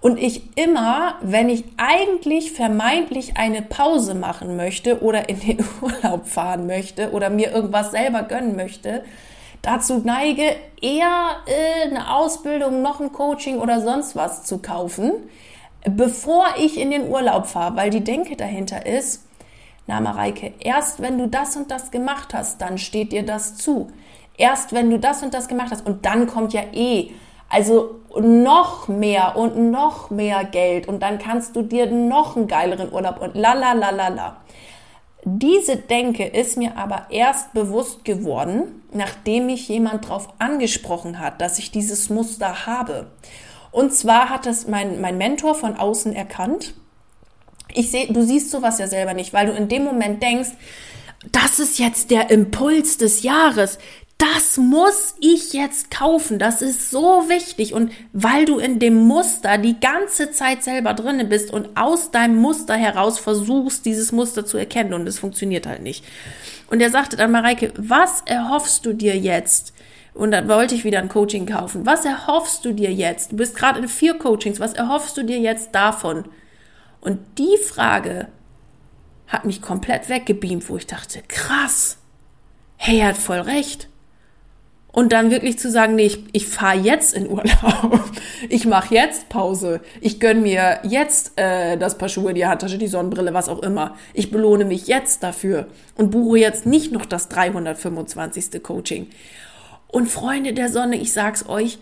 Und 0.00 0.18
ich 0.18 0.56
immer, 0.56 1.16
wenn 1.20 1.48
ich 1.48 1.64
eigentlich 1.76 2.52
vermeintlich 2.52 3.36
eine 3.36 3.60
Pause 3.60 4.14
machen 4.14 4.56
möchte 4.56 5.02
oder 5.02 5.28
in 5.28 5.40
den 5.40 5.58
Urlaub 5.80 6.26
fahren 6.26 6.66
möchte 6.66 7.10
oder 7.10 7.28
mir 7.28 7.52
irgendwas 7.52 7.90
selber 7.90 8.22
gönnen 8.22 8.56
möchte, 8.56 9.04
dazu 9.62 10.00
neige, 10.04 10.56
eher 10.80 11.36
äh, 11.46 11.88
eine 11.90 12.14
Ausbildung, 12.14 12.82
noch 12.82 13.00
ein 13.00 13.12
Coaching 13.12 13.58
oder 13.58 13.80
sonst 13.80 14.16
was 14.16 14.44
zu 14.44 14.58
kaufen, 14.58 15.12
bevor 15.88 16.46
ich 16.58 16.78
in 16.78 16.90
den 16.90 17.08
Urlaub 17.08 17.46
fahre, 17.46 17.76
weil 17.76 17.90
die 17.90 18.04
Denke 18.04 18.36
dahinter 18.36 18.86
ist, 18.86 19.24
na 19.86 20.00
Mareike, 20.00 20.52
erst 20.58 21.00
wenn 21.00 21.18
du 21.18 21.28
das 21.28 21.56
und 21.56 21.70
das 21.70 21.90
gemacht 21.90 22.34
hast, 22.34 22.60
dann 22.60 22.76
steht 22.76 23.12
dir 23.12 23.24
das 23.24 23.56
zu. 23.56 23.88
Erst 24.36 24.72
wenn 24.72 24.90
du 24.90 24.98
das 24.98 25.22
und 25.22 25.32
das 25.32 25.48
gemacht 25.48 25.70
hast 25.70 25.86
und 25.86 26.04
dann 26.04 26.26
kommt 26.26 26.52
ja 26.52 26.62
eh, 26.72 27.10
also 27.48 28.00
noch 28.20 28.88
mehr 28.88 29.36
und 29.36 29.70
noch 29.70 30.10
mehr 30.10 30.44
Geld 30.44 30.88
und 30.88 31.02
dann 31.02 31.18
kannst 31.18 31.54
du 31.54 31.62
dir 31.62 31.86
noch 31.90 32.36
einen 32.36 32.48
geileren 32.48 32.92
Urlaub 32.92 33.20
und 33.20 33.34
la 33.36 33.52
la 33.52 33.72
la 33.72 33.90
la 33.90 34.08
la. 34.08 34.36
Diese 35.24 35.76
Denke 35.76 36.24
ist 36.24 36.56
mir 36.56 36.76
aber 36.76 37.06
erst 37.10 37.52
bewusst 37.52 38.04
geworden, 38.04 38.82
nachdem 38.92 39.46
mich 39.46 39.68
jemand 39.68 40.04
darauf 40.04 40.28
angesprochen 40.38 41.18
hat, 41.18 41.40
dass 41.40 41.58
ich 41.58 41.70
dieses 41.70 42.10
Muster 42.10 42.66
habe. 42.66 43.10
Und 43.76 43.92
zwar 43.92 44.30
hat 44.30 44.46
es 44.46 44.66
mein, 44.66 45.02
mein 45.02 45.18
Mentor 45.18 45.54
von 45.54 45.76
außen 45.76 46.14
erkannt. 46.14 46.72
Ich 47.74 47.90
sehe, 47.90 48.10
du 48.10 48.22
siehst 48.24 48.50
sowas 48.50 48.78
ja 48.78 48.88
selber 48.88 49.12
nicht, 49.12 49.34
weil 49.34 49.48
du 49.48 49.52
in 49.52 49.68
dem 49.68 49.84
Moment 49.84 50.22
denkst, 50.22 50.48
das 51.30 51.58
ist 51.58 51.78
jetzt 51.78 52.10
der 52.10 52.30
Impuls 52.30 52.96
des 52.96 53.22
Jahres. 53.22 53.78
Das 54.16 54.56
muss 54.56 55.16
ich 55.20 55.52
jetzt 55.52 55.90
kaufen. 55.90 56.38
Das 56.38 56.62
ist 56.62 56.90
so 56.90 57.28
wichtig. 57.28 57.74
Und 57.74 57.92
weil 58.14 58.46
du 58.46 58.56
in 58.58 58.78
dem 58.78 58.94
Muster 58.94 59.58
die 59.58 59.78
ganze 59.78 60.30
Zeit 60.30 60.64
selber 60.64 60.94
drinne 60.94 61.26
bist 61.26 61.52
und 61.52 61.76
aus 61.76 62.10
deinem 62.10 62.36
Muster 62.36 62.76
heraus 62.76 63.18
versuchst, 63.18 63.84
dieses 63.84 64.10
Muster 64.10 64.46
zu 64.46 64.56
erkennen 64.56 64.94
und 64.94 65.06
es 65.06 65.18
funktioniert 65.18 65.66
halt 65.66 65.82
nicht. 65.82 66.02
Und 66.70 66.80
er 66.80 66.88
sagte 66.88 67.18
dann, 67.18 67.30
Mareike, 67.30 67.74
was 67.76 68.22
erhoffst 68.24 68.86
du 68.86 68.94
dir 68.94 69.18
jetzt, 69.18 69.74
und 70.16 70.30
dann 70.30 70.48
wollte 70.48 70.74
ich 70.74 70.84
wieder 70.84 70.98
ein 70.98 71.08
Coaching 71.08 71.46
kaufen. 71.46 71.84
Was 71.84 72.04
erhoffst 72.04 72.64
du 72.64 72.72
dir 72.72 72.92
jetzt? 72.92 73.32
Du 73.32 73.36
bist 73.36 73.54
gerade 73.54 73.80
in 73.80 73.88
vier 73.88 74.14
Coachings. 74.18 74.60
Was 74.60 74.72
erhoffst 74.72 75.16
du 75.16 75.22
dir 75.22 75.38
jetzt 75.38 75.74
davon? 75.74 76.24
Und 77.00 77.18
die 77.38 77.58
Frage 77.62 78.28
hat 79.26 79.44
mich 79.44 79.60
komplett 79.60 80.08
weggebeamt, 80.08 80.68
wo 80.70 80.76
ich 80.76 80.86
dachte, 80.86 81.20
krass, 81.28 81.98
hey, 82.76 83.00
er 83.00 83.08
hat 83.08 83.18
voll 83.18 83.40
recht. 83.40 83.88
Und 84.90 85.12
dann 85.12 85.30
wirklich 85.30 85.58
zu 85.58 85.70
sagen, 85.70 85.94
nee, 85.94 86.06
ich, 86.06 86.24
ich 86.32 86.46
fahre 86.46 86.78
jetzt 86.78 87.14
in 87.14 87.28
Urlaub. 87.28 88.00
Ich 88.48 88.66
mache 88.66 88.94
jetzt 88.94 89.30
Pause. 89.30 89.80
Ich 90.00 90.20
gönn 90.20 90.42
mir 90.42 90.80
jetzt 90.82 91.32
äh, 91.36 91.78
das 91.78 91.96
Paar 91.96 92.10
Schuhe, 92.10 92.34
die 92.34 92.46
Handtasche, 92.46 92.76
die 92.76 92.86
Sonnenbrille, 92.86 93.32
was 93.32 93.48
auch 93.48 93.60
immer. 93.62 93.96
Ich 94.12 94.30
belohne 94.30 94.66
mich 94.66 94.86
jetzt 94.88 95.22
dafür 95.22 95.68
und 95.96 96.10
buche 96.10 96.38
jetzt 96.38 96.66
nicht 96.66 96.92
noch 96.92 97.06
das 97.06 97.28
325. 97.28 98.62
Coaching. 98.62 99.08
Und 99.88 100.08
Freunde 100.08 100.52
der 100.52 100.68
Sonne, 100.68 100.96
ich 100.96 101.12
sag's 101.12 101.48
euch, 101.48 101.78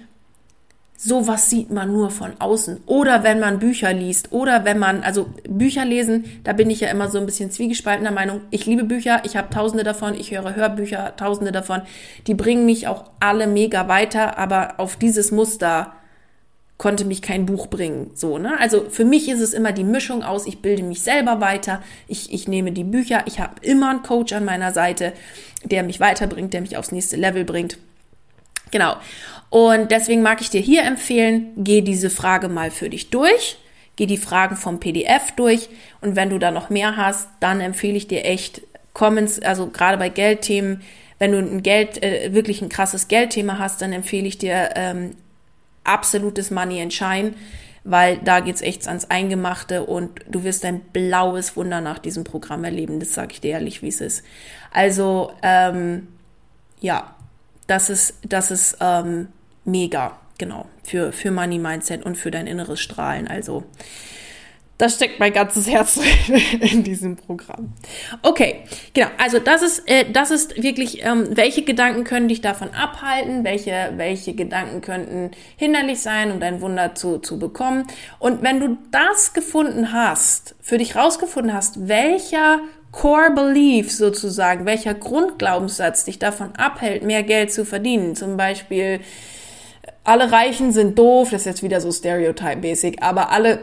sowas 0.96 1.50
sieht 1.50 1.70
man 1.70 1.92
nur 1.92 2.10
von 2.10 2.32
außen. 2.38 2.82
Oder 2.86 3.24
wenn 3.24 3.40
man 3.40 3.58
Bücher 3.58 3.92
liest. 3.92 4.32
Oder 4.32 4.64
wenn 4.64 4.78
man, 4.78 5.02
also 5.02 5.26
Bücher 5.48 5.84
lesen, 5.84 6.24
da 6.44 6.52
bin 6.52 6.70
ich 6.70 6.80
ja 6.80 6.88
immer 6.88 7.10
so 7.10 7.18
ein 7.18 7.26
bisschen 7.26 7.50
zwiegespaltener 7.50 8.12
Meinung. 8.12 8.40
Ich 8.50 8.66
liebe 8.66 8.84
Bücher, 8.84 9.22
ich 9.24 9.36
habe 9.36 9.50
tausende 9.50 9.84
davon, 9.84 10.14
ich 10.14 10.30
höre 10.30 10.54
Hörbücher, 10.54 11.14
tausende 11.16 11.52
davon. 11.52 11.82
Die 12.26 12.34
bringen 12.34 12.66
mich 12.66 12.86
auch 12.88 13.04
alle 13.20 13.46
mega 13.46 13.88
weiter, 13.88 14.38
aber 14.38 14.74
auf 14.78 14.96
dieses 14.96 15.30
Muster 15.30 15.92
konnte 16.76 17.04
mich 17.04 17.22
kein 17.22 17.46
Buch 17.46 17.68
bringen. 17.68 18.10
So, 18.14 18.38
ne? 18.38 18.58
Also 18.58 18.88
für 18.88 19.04
mich 19.04 19.28
ist 19.28 19.40
es 19.40 19.54
immer 19.54 19.72
die 19.72 19.84
Mischung 19.84 20.22
aus, 20.22 20.46
ich 20.46 20.60
bilde 20.60 20.82
mich 20.82 21.02
selber 21.02 21.40
weiter, 21.40 21.82
ich, 22.08 22.32
ich 22.32 22.48
nehme 22.48 22.72
die 22.72 22.84
Bücher, 22.84 23.22
ich 23.26 23.38
habe 23.38 23.54
immer 23.62 23.90
einen 23.90 24.02
Coach 24.02 24.32
an 24.32 24.44
meiner 24.44 24.72
Seite, 24.72 25.12
der 25.64 25.82
mich 25.82 26.00
weiterbringt, 26.00 26.52
der 26.52 26.62
mich 26.62 26.76
aufs 26.76 26.92
nächste 26.92 27.16
Level 27.16 27.44
bringt. 27.44 27.78
Genau. 28.74 28.96
Und 29.50 29.92
deswegen 29.92 30.22
mag 30.22 30.40
ich 30.40 30.50
dir 30.50 30.60
hier 30.60 30.82
empfehlen, 30.82 31.52
geh 31.56 31.80
diese 31.80 32.10
Frage 32.10 32.48
mal 32.48 32.72
für 32.72 32.90
dich 32.90 33.08
durch. 33.08 33.56
Geh 33.94 34.06
die 34.06 34.16
Fragen 34.16 34.56
vom 34.56 34.80
PDF 34.80 35.30
durch. 35.36 35.68
Und 36.00 36.16
wenn 36.16 36.28
du 36.28 36.40
da 36.40 36.50
noch 36.50 36.70
mehr 36.70 36.96
hast, 36.96 37.28
dann 37.38 37.60
empfehle 37.60 37.96
ich 37.96 38.08
dir 38.08 38.24
echt 38.24 38.62
Comments, 38.92 39.40
also 39.42 39.68
gerade 39.68 39.96
bei 39.96 40.08
Geldthemen, 40.08 40.82
wenn 41.20 41.30
du 41.30 41.38
ein 41.38 41.62
Geld, 41.62 42.02
äh, 42.02 42.34
wirklich 42.34 42.62
ein 42.62 42.68
krasses 42.68 43.06
Geldthema 43.06 43.60
hast, 43.60 43.80
dann 43.80 43.92
empfehle 43.92 44.26
ich 44.26 44.38
dir 44.38 44.70
ähm, 44.74 45.14
absolutes 45.84 46.50
Money 46.50 46.82
and 46.82 46.92
Shine, 46.92 47.34
weil 47.84 48.18
da 48.24 48.40
geht's 48.40 48.60
echt 48.60 48.88
ans 48.88 49.08
Eingemachte 49.08 49.84
und 49.84 50.18
du 50.28 50.42
wirst 50.42 50.64
ein 50.64 50.80
blaues 50.80 51.56
Wunder 51.56 51.80
nach 51.80 52.00
diesem 52.00 52.24
Programm 52.24 52.64
erleben. 52.64 52.98
Das 52.98 53.14
sage 53.14 53.34
ich 53.34 53.40
dir 53.40 53.52
ehrlich, 53.52 53.82
wie 53.82 53.88
es 53.88 54.00
ist. 54.00 54.24
Also, 54.72 55.30
ähm, 55.44 56.08
ja, 56.80 57.14
das 57.66 57.90
ist, 57.90 58.14
das 58.22 58.50
ist 58.50 58.76
ähm, 58.80 59.28
mega, 59.64 60.18
genau, 60.38 60.66
für, 60.82 61.12
für 61.12 61.30
Money 61.30 61.58
Mindset 61.58 62.04
und 62.04 62.16
für 62.16 62.30
dein 62.30 62.46
inneres 62.46 62.80
Strahlen. 62.80 63.28
Also, 63.28 63.64
das 64.84 64.96
steckt 64.96 65.18
mein 65.18 65.32
ganzes 65.32 65.66
Herz 65.66 65.98
in 66.60 66.84
diesem 66.84 67.16
Programm. 67.16 67.72
Okay, 68.20 68.60
genau. 68.92 69.06
Also 69.16 69.38
das 69.38 69.62
ist, 69.62 69.88
äh, 69.88 70.04
das 70.12 70.30
ist 70.30 70.62
wirklich, 70.62 71.02
ähm, 71.02 71.28
welche 71.30 71.62
Gedanken 71.62 72.04
können 72.04 72.28
dich 72.28 72.42
davon 72.42 72.68
abhalten? 72.74 73.44
Welche, 73.44 73.94
welche 73.96 74.34
Gedanken 74.34 74.82
könnten 74.82 75.30
hinderlich 75.56 76.00
sein, 76.00 76.30
um 76.30 76.38
dein 76.38 76.60
Wunder 76.60 76.94
zu, 76.94 77.16
zu 77.16 77.38
bekommen? 77.38 77.86
Und 78.18 78.42
wenn 78.42 78.60
du 78.60 78.76
das 78.90 79.32
gefunden 79.32 79.90
hast, 79.90 80.54
für 80.60 80.76
dich 80.76 80.96
rausgefunden 80.96 81.54
hast, 81.54 81.88
welcher 81.88 82.60
Core 82.92 83.30
Belief 83.34 83.90
sozusagen, 83.90 84.66
welcher 84.66 84.92
Grundglaubenssatz 84.92 86.04
dich 86.04 86.18
davon 86.18 86.54
abhält, 86.56 87.02
mehr 87.02 87.22
Geld 87.22 87.54
zu 87.54 87.64
verdienen. 87.64 88.16
Zum 88.16 88.36
Beispiel, 88.36 89.00
alle 90.04 90.30
Reichen 90.30 90.72
sind 90.72 90.98
doof, 90.98 91.30
das 91.30 91.40
ist 91.40 91.46
jetzt 91.46 91.62
wieder 91.62 91.80
so 91.80 91.90
stereotype-mäßig, 91.90 93.02
aber 93.02 93.30
alle 93.30 93.60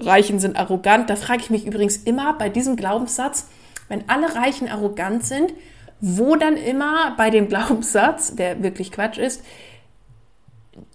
Reichen 0.00 0.38
sind 0.38 0.56
arrogant. 0.56 1.10
Da 1.10 1.16
frage 1.16 1.42
ich 1.42 1.50
mich 1.50 1.66
übrigens 1.66 1.96
immer 1.96 2.34
bei 2.34 2.48
diesem 2.48 2.76
Glaubenssatz, 2.76 3.48
wenn 3.88 4.08
alle 4.08 4.34
Reichen 4.34 4.68
arrogant 4.68 5.24
sind, 5.24 5.52
wo 6.00 6.36
dann 6.36 6.56
immer 6.56 7.14
bei 7.16 7.30
dem 7.30 7.48
Glaubenssatz, 7.48 8.34
der 8.34 8.62
wirklich 8.62 8.92
Quatsch 8.92 9.18
ist, 9.18 9.42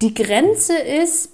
die 0.02 0.13
Grenze 0.13 0.78
ist, 0.78 1.30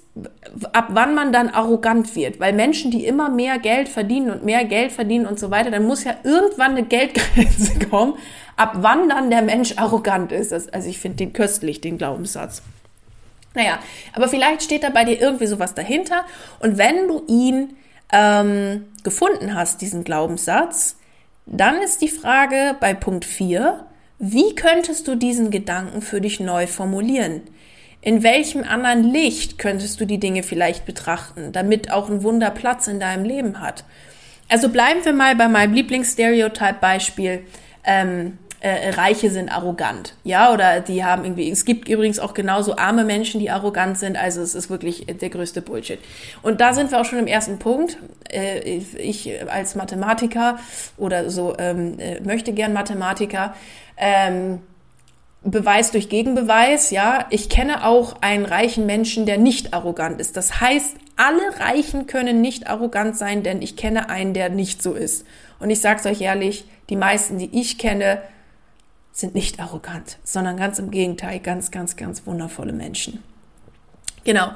ab 0.72 0.88
wann 0.90 1.14
man 1.14 1.32
dann 1.32 1.48
arrogant 1.48 2.16
wird. 2.16 2.40
Weil 2.40 2.52
Menschen, 2.52 2.90
die 2.90 3.06
immer 3.06 3.30
mehr 3.30 3.58
Geld 3.58 3.88
verdienen 3.88 4.30
und 4.30 4.44
mehr 4.44 4.64
Geld 4.64 4.92
verdienen 4.92 5.26
und 5.26 5.38
so 5.38 5.50
weiter, 5.50 5.70
dann 5.70 5.86
muss 5.86 6.04
ja 6.04 6.16
irgendwann 6.24 6.72
eine 6.72 6.84
Geldgrenze 6.84 7.78
kommen, 7.90 8.14
ab 8.56 8.72
wann 8.80 9.08
dann 9.08 9.30
der 9.30 9.42
Mensch 9.42 9.74
arrogant 9.76 10.32
ist. 10.32 10.52
Also 10.52 10.88
ich 10.88 10.98
finde 10.98 11.18
den 11.18 11.32
köstlich, 11.32 11.80
den 11.80 11.96
Glaubenssatz. 11.96 12.62
Naja, 13.54 13.80
aber 14.12 14.28
vielleicht 14.28 14.62
steht 14.62 14.84
da 14.84 14.90
bei 14.90 15.04
dir 15.04 15.20
irgendwie 15.20 15.46
sowas 15.46 15.74
dahinter. 15.74 16.24
Und 16.60 16.78
wenn 16.78 17.08
du 17.08 17.24
ihn 17.26 17.76
ähm, 18.12 18.86
gefunden 19.02 19.54
hast, 19.54 19.80
diesen 19.80 20.04
Glaubenssatz, 20.04 20.96
dann 21.46 21.82
ist 21.82 22.00
die 22.00 22.08
Frage 22.08 22.76
bei 22.78 22.94
Punkt 22.94 23.24
4, 23.24 23.86
wie 24.18 24.54
könntest 24.54 25.08
du 25.08 25.14
diesen 25.14 25.50
Gedanken 25.50 26.02
für 26.02 26.20
dich 26.20 26.40
neu 26.40 26.66
formulieren? 26.66 27.42
In 28.02 28.22
welchem 28.22 28.64
anderen 28.64 29.02
Licht 29.02 29.58
könntest 29.58 30.00
du 30.00 30.06
die 30.06 30.20
Dinge 30.20 30.42
vielleicht 30.42 30.86
betrachten, 30.86 31.52
damit 31.52 31.90
auch 31.90 32.08
ein 32.08 32.22
Wunder 32.22 32.50
Platz 32.50 32.86
in 32.86 33.00
deinem 33.00 33.24
Leben 33.24 33.60
hat? 33.60 33.84
Also 34.48 34.68
bleiben 34.68 35.04
wir 35.04 35.12
mal 35.12 35.36
bei 35.36 35.48
meinem 35.48 35.74
Lieblingsstereotype-Beispiel. 35.74 37.44
Ähm, 37.84 38.38
äh, 38.60 38.90
Reiche 38.90 39.30
sind 39.30 39.48
arrogant, 39.50 40.14
ja, 40.22 40.52
oder 40.52 40.80
die 40.80 41.02
haben 41.04 41.24
irgendwie, 41.24 41.50
es 41.50 41.64
gibt 41.64 41.88
übrigens 41.88 42.18
auch 42.18 42.34
genauso 42.34 42.76
arme 42.76 43.04
Menschen, 43.04 43.40
die 43.40 43.50
arrogant 43.50 43.98
sind, 43.98 44.16
also 44.16 44.42
es 44.42 44.54
ist 44.54 44.68
wirklich 44.68 45.06
der 45.06 45.30
größte 45.30 45.62
Bullshit. 45.62 45.98
Und 46.42 46.60
da 46.60 46.74
sind 46.74 46.90
wir 46.90 47.00
auch 47.00 47.06
schon 47.06 47.18
im 47.18 47.26
ersten 47.26 47.58
Punkt. 47.58 47.96
Äh, 48.30 48.60
ich 48.98 49.30
als 49.50 49.74
Mathematiker 49.74 50.58
oder 50.98 51.30
so 51.30 51.56
ähm, 51.58 51.98
äh, 51.98 52.20
möchte 52.20 52.52
gern 52.52 52.72
Mathematiker, 52.72 53.54
ähm, 53.96 54.60
Beweis 55.42 55.90
durch 55.90 56.10
Gegenbeweis, 56.10 56.90
ja. 56.90 57.26
Ich 57.30 57.48
kenne 57.48 57.86
auch 57.86 58.20
einen 58.20 58.44
reichen 58.44 58.84
Menschen, 58.84 59.24
der 59.24 59.38
nicht 59.38 59.72
arrogant 59.72 60.20
ist. 60.20 60.36
Das 60.36 60.60
heißt, 60.60 60.96
alle 61.16 61.40
Reichen 61.58 62.06
können 62.06 62.42
nicht 62.42 62.66
arrogant 62.66 63.16
sein, 63.16 63.42
denn 63.42 63.62
ich 63.62 63.76
kenne 63.76 64.10
einen, 64.10 64.34
der 64.34 64.50
nicht 64.50 64.82
so 64.82 64.92
ist. 64.92 65.26
Und 65.58 65.70
ich 65.70 65.80
sag's 65.80 66.04
euch 66.04 66.20
ehrlich, 66.20 66.66
die 66.90 66.96
meisten, 66.96 67.38
die 67.38 67.58
ich 67.58 67.78
kenne, 67.78 68.20
sind 69.12 69.34
nicht 69.34 69.60
arrogant, 69.60 70.18
sondern 70.24 70.56
ganz 70.56 70.78
im 70.78 70.90
Gegenteil, 70.90 71.40
ganz, 71.40 71.70
ganz, 71.70 71.96
ganz 71.96 72.26
wundervolle 72.26 72.72
Menschen. 72.72 73.22
Genau. 74.24 74.50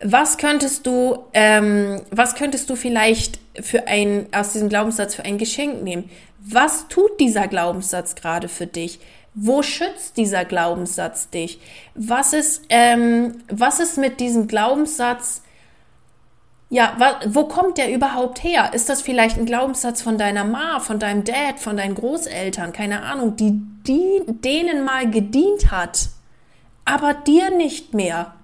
Was 0.00 0.38
könntest 0.38 0.86
du, 0.86 1.24
ähm, 1.34 2.02
was 2.10 2.34
könntest 2.34 2.70
du 2.70 2.76
vielleicht 2.76 3.40
für 3.60 3.88
ein, 3.88 4.26
aus 4.32 4.52
diesem 4.52 4.68
Glaubenssatz 4.68 5.14
für 5.14 5.24
ein 5.24 5.38
Geschenk 5.38 5.82
nehmen? 5.82 6.10
Was 6.38 6.88
tut 6.88 7.18
dieser 7.18 7.48
Glaubenssatz 7.48 8.14
gerade 8.14 8.48
für 8.48 8.66
dich? 8.66 9.00
Wo 9.34 9.62
schützt 9.62 10.16
dieser 10.16 10.44
Glaubenssatz 10.44 11.30
dich? 11.30 11.60
Was 11.94 12.32
ist, 12.32 12.62
ähm, 12.68 13.42
was 13.48 13.80
ist 13.80 13.98
mit 13.98 14.20
diesem 14.20 14.46
Glaubenssatz 14.46 15.42
ja, 16.70 17.20
wo 17.26 17.44
kommt 17.44 17.78
der 17.78 17.92
überhaupt 17.92 18.42
her? 18.44 18.72
Ist 18.74 18.88
das 18.88 19.00
vielleicht 19.00 19.38
ein 19.38 19.46
Glaubenssatz 19.46 20.02
von 20.02 20.18
deiner 20.18 20.44
Ma, 20.44 20.80
von 20.80 20.98
deinem 20.98 21.24
Dad, 21.24 21.58
von 21.58 21.78
deinen 21.78 21.94
Großeltern, 21.94 22.72
keine 22.72 23.02
Ahnung, 23.02 23.36
die, 23.36 23.62
die 23.86 24.22
denen 24.26 24.84
mal 24.84 25.10
gedient 25.10 25.70
hat, 25.70 26.08
aber 26.84 27.14
dir 27.14 27.50
nicht 27.50 27.94
mehr? 27.94 28.34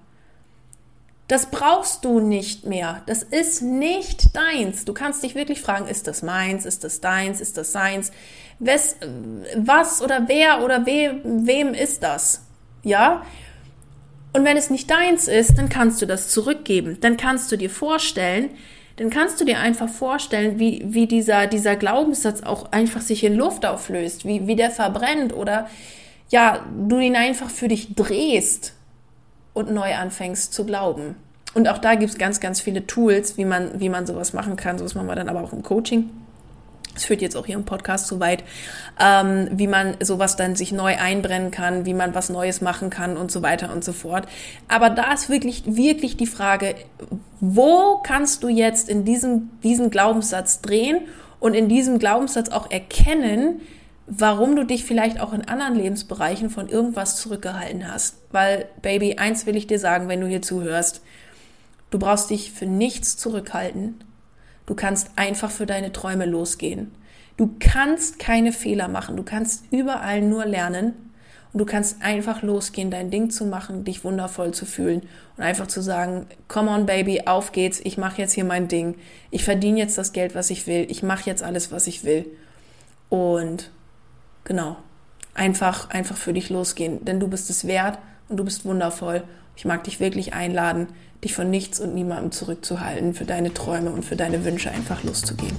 Das 1.27 1.47
brauchst 1.47 2.05
du 2.05 2.19
nicht 2.19 2.65
mehr. 2.65 3.01
Das 3.07 3.23
ist 3.23 3.61
nicht 3.61 4.35
deins. 4.35 4.85
Du 4.85 4.93
kannst 4.93 5.23
dich 5.23 5.33
wirklich 5.33 5.61
fragen, 5.61 5.87
ist 5.87 6.05
das 6.07 6.21
meins? 6.21 6.65
Ist 6.65 6.83
das 6.83 7.01
deins? 7.01 7.41
Ist 7.41 7.57
das 7.57 7.71
seins? 7.71 8.11
Was, 8.59 8.95
was 9.55 10.01
oder 10.03 10.27
wer 10.27 10.63
oder 10.63 10.85
we, 10.85 11.19
wem 11.23 11.73
ist 11.73 12.03
das? 12.03 12.41
Ja? 12.83 13.23
Und 14.35 14.43
wenn 14.43 14.57
es 14.57 14.69
nicht 14.69 14.91
deins 14.91 15.29
ist, 15.29 15.57
dann 15.57 15.69
kannst 15.69 16.01
du 16.01 16.05
das 16.05 16.27
zurückgeben. 16.27 16.97
Dann 16.99 17.15
kannst 17.15 17.53
du 17.53 17.55
dir 17.55 17.69
vorstellen, 17.69 18.49
dann 18.97 19.09
kannst 19.09 19.39
du 19.39 19.45
dir 19.45 19.59
einfach 19.59 19.87
vorstellen, 19.87 20.59
wie, 20.59 20.83
wie 20.85 21.07
dieser, 21.07 21.47
dieser 21.47 21.77
Glaubenssatz 21.77 22.43
auch 22.43 22.73
einfach 22.73 22.99
sich 22.99 23.23
in 23.23 23.33
Luft 23.33 23.65
auflöst, 23.65 24.25
wie, 24.25 24.45
wie 24.45 24.57
der 24.57 24.71
verbrennt 24.71 25.33
oder 25.33 25.69
ja, 26.31 26.65
du 26.85 26.99
ihn 26.99 27.15
einfach 27.15 27.49
für 27.49 27.69
dich 27.69 27.95
drehst 27.95 28.73
und 29.53 29.71
neu 29.71 29.95
anfängst 29.95 30.53
zu 30.53 30.65
glauben. 30.65 31.15
Und 31.53 31.69
auch 31.69 31.77
da 31.77 31.95
gibt 31.95 32.11
es 32.11 32.17
ganz, 32.17 32.41
ganz 32.41 32.59
viele 32.59 32.85
Tools, 32.85 33.37
wie 33.37 33.45
man, 33.45 33.79
wie 33.79 33.87
man 33.87 34.05
sowas 34.05 34.33
machen 34.33 34.57
kann. 34.57 34.77
So 34.77 34.83
machen 34.97 35.07
wir 35.07 35.15
dann 35.15 35.29
aber 35.29 35.45
auch 35.45 35.53
im 35.53 35.63
Coaching 35.63 36.09
es 36.95 37.05
führt 37.05 37.21
jetzt 37.21 37.35
auch 37.35 37.45
hier 37.45 37.55
im 37.55 37.65
Podcast 37.65 38.07
zu 38.07 38.19
weit, 38.19 38.43
ähm, 38.99 39.49
wie 39.51 39.67
man 39.67 39.95
sowas 39.99 40.35
dann 40.35 40.55
sich 40.55 40.71
neu 40.71 40.97
einbrennen 40.97 41.51
kann, 41.51 41.85
wie 41.85 41.93
man 41.93 42.15
was 42.15 42.29
Neues 42.29 42.61
machen 42.61 42.89
kann 42.89 43.17
und 43.17 43.31
so 43.31 43.41
weiter 43.41 43.71
und 43.71 43.83
so 43.83 43.93
fort. 43.93 44.27
Aber 44.67 44.89
da 44.89 45.13
ist 45.13 45.29
wirklich, 45.29 45.63
wirklich 45.65 46.17
die 46.17 46.27
Frage, 46.27 46.75
wo 47.39 47.97
kannst 48.03 48.43
du 48.43 48.49
jetzt 48.49 48.89
in 48.89 49.05
diesem, 49.05 49.49
diesen 49.61 49.89
Glaubenssatz 49.89 50.61
drehen 50.61 51.01
und 51.39 51.53
in 51.53 51.69
diesem 51.69 51.99
Glaubenssatz 51.99 52.49
auch 52.49 52.71
erkennen, 52.71 53.61
warum 54.07 54.55
du 54.55 54.63
dich 54.63 54.85
vielleicht 54.85 55.19
auch 55.19 55.33
in 55.33 55.47
anderen 55.47 55.75
Lebensbereichen 55.75 56.49
von 56.49 56.69
irgendwas 56.69 57.17
zurückgehalten 57.17 57.91
hast. 57.91 58.17
Weil, 58.31 58.67
Baby, 58.81 59.17
eins 59.17 59.45
will 59.45 59.55
ich 59.55 59.67
dir 59.67 59.79
sagen, 59.79 60.07
wenn 60.07 60.21
du 60.21 60.27
hier 60.27 60.41
zuhörst, 60.41 61.01
du 61.89 61.99
brauchst 61.99 62.29
dich 62.29 62.51
für 62.51 62.67
nichts 62.67 63.17
zurückhalten 63.17 63.95
Du 64.65 64.75
kannst 64.75 65.11
einfach 65.15 65.51
für 65.51 65.65
deine 65.65 65.91
Träume 65.91 66.25
losgehen. 66.25 66.91
Du 67.37 67.55
kannst 67.59 68.19
keine 68.19 68.51
Fehler 68.51 68.87
machen. 68.87 69.17
Du 69.17 69.23
kannst 69.23 69.65
überall 69.71 70.21
nur 70.21 70.45
lernen. 70.45 70.93
Und 71.55 71.59
du 71.59 71.65
kannst 71.65 72.01
einfach 72.01 72.41
losgehen, 72.41 72.91
dein 72.91 73.11
Ding 73.11 73.29
zu 73.29 73.45
machen, 73.45 73.85
dich 73.85 74.03
wundervoll 74.03 74.53
zu 74.53 74.65
fühlen 74.65 75.03
und 75.37 75.43
einfach 75.45 75.67
zu 75.67 75.81
sagen, 75.81 76.27
come 76.49 76.69
on 76.69 76.85
baby, 76.85 77.21
auf 77.27 77.53
geht's, 77.53 77.79
ich 77.81 77.97
mache 77.97 78.21
jetzt 78.21 78.33
hier 78.33 78.43
mein 78.43 78.67
Ding. 78.67 78.95
Ich 79.31 79.45
verdiene 79.45 79.79
jetzt 79.79 79.97
das 79.97 80.11
Geld, 80.11 80.35
was 80.35 80.49
ich 80.49 80.67
will. 80.67 80.85
Ich 80.89 81.01
mache 81.01 81.29
jetzt 81.29 81.43
alles, 81.43 81.71
was 81.71 81.87
ich 81.87 82.03
will. 82.03 82.25
Und 83.07 83.71
genau, 84.43 84.75
einfach, 85.33 85.89
einfach 85.91 86.17
für 86.17 86.33
dich 86.33 86.49
losgehen, 86.49 87.05
denn 87.05 87.21
du 87.21 87.29
bist 87.29 87.49
es 87.49 87.65
wert 87.65 87.99
und 88.27 88.35
du 88.35 88.43
bist 88.43 88.65
wundervoll. 88.65 89.23
Ich 89.55 89.65
mag 89.65 89.83
dich 89.83 89.99
wirklich 89.99 90.33
einladen, 90.33 90.87
dich 91.23 91.33
von 91.33 91.49
nichts 91.49 91.79
und 91.79 91.95
niemandem 91.95 92.31
zurückzuhalten, 92.31 93.13
für 93.13 93.25
deine 93.25 93.53
Träume 93.53 93.91
und 93.91 94.03
für 94.03 94.15
deine 94.15 94.45
Wünsche 94.45 94.71
einfach 94.71 95.03
loszugehen. 95.03 95.55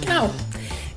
Genau, 0.00 0.30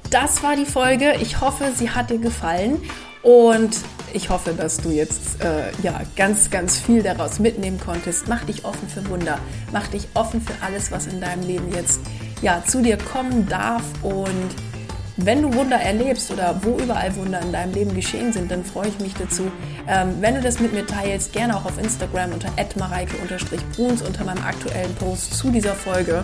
das 0.09 0.43
war 0.43 0.55
die 0.55 0.65
Folge. 0.65 1.13
Ich 1.21 1.41
hoffe, 1.41 1.71
sie 1.75 1.89
hat 1.89 2.09
dir 2.09 2.19
gefallen 2.19 2.81
und 3.23 3.77
ich 4.13 4.29
hoffe, 4.29 4.53
dass 4.53 4.77
du 4.77 4.89
jetzt 4.89 5.43
äh, 5.43 5.71
ja 5.83 6.01
ganz, 6.15 6.49
ganz 6.49 6.77
viel 6.79 7.03
daraus 7.03 7.39
mitnehmen 7.39 7.79
konntest. 7.79 8.27
Mach 8.27 8.43
dich 8.45 8.65
offen 8.65 8.87
für 8.87 9.07
Wunder, 9.09 9.37
mach 9.71 9.87
dich 9.87 10.07
offen 10.13 10.41
für 10.41 10.53
alles, 10.65 10.91
was 10.91 11.07
in 11.07 11.21
deinem 11.21 11.43
Leben 11.45 11.71
jetzt 11.73 11.99
ja 12.41 12.63
zu 12.65 12.81
dir 12.81 12.97
kommen 12.97 13.47
darf 13.47 13.83
und 14.03 14.66
wenn 15.17 15.41
du 15.41 15.53
Wunder 15.53 15.77
erlebst 15.77 16.31
oder 16.31 16.59
wo 16.63 16.77
überall 16.77 17.15
Wunder 17.15 17.41
in 17.41 17.51
deinem 17.51 17.73
Leben 17.73 17.93
geschehen 17.95 18.31
sind, 18.31 18.51
dann 18.51 18.63
freue 18.63 18.87
ich 18.87 18.99
mich 18.99 19.13
dazu. 19.15 19.51
Ähm, 19.87 20.15
wenn 20.21 20.35
du 20.35 20.41
das 20.41 20.59
mit 20.59 20.73
mir 20.73 20.85
teilst, 20.85 21.33
gerne 21.33 21.55
auch 21.55 21.65
auf 21.65 21.77
Instagram 21.77 22.33
unter 22.33 22.49
mareike-bruns 22.77 24.01
unter 24.01 24.23
meinem 24.23 24.43
aktuellen 24.43 24.93
Post 24.95 25.33
zu 25.33 25.49
dieser 25.49 25.73
Folge. 25.73 26.23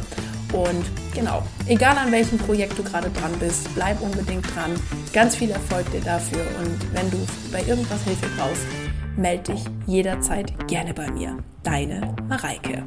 Und 0.54 0.86
genau, 1.16 1.42
egal 1.68 1.98
an 1.98 2.12
welchem 2.12 2.38
Projekt 2.38 2.78
du 2.78 2.84
gerade 2.84 3.10
dran 3.10 3.32
bist, 3.40 3.74
bleib 3.74 4.00
unbedingt 4.02 4.46
dran. 4.56 4.72
Ganz 5.12 5.36
viel 5.36 5.50
Erfolg 5.50 5.92
dir 5.92 6.02
dafür. 6.02 6.42
Und 6.60 6.94
wenn 6.94 7.10
du 7.10 7.18
bei 7.52 7.64
irgendwas 7.64 8.04
Hilfe 8.04 8.28
brauchst, 8.38 8.62
melde 9.18 9.54
dich 9.54 9.66
jederzeit 9.88 10.54
gerne 10.68 10.94
bei 10.94 11.10
mir. 11.12 11.38
Deine 11.64 12.16
Mareike. 12.30 12.84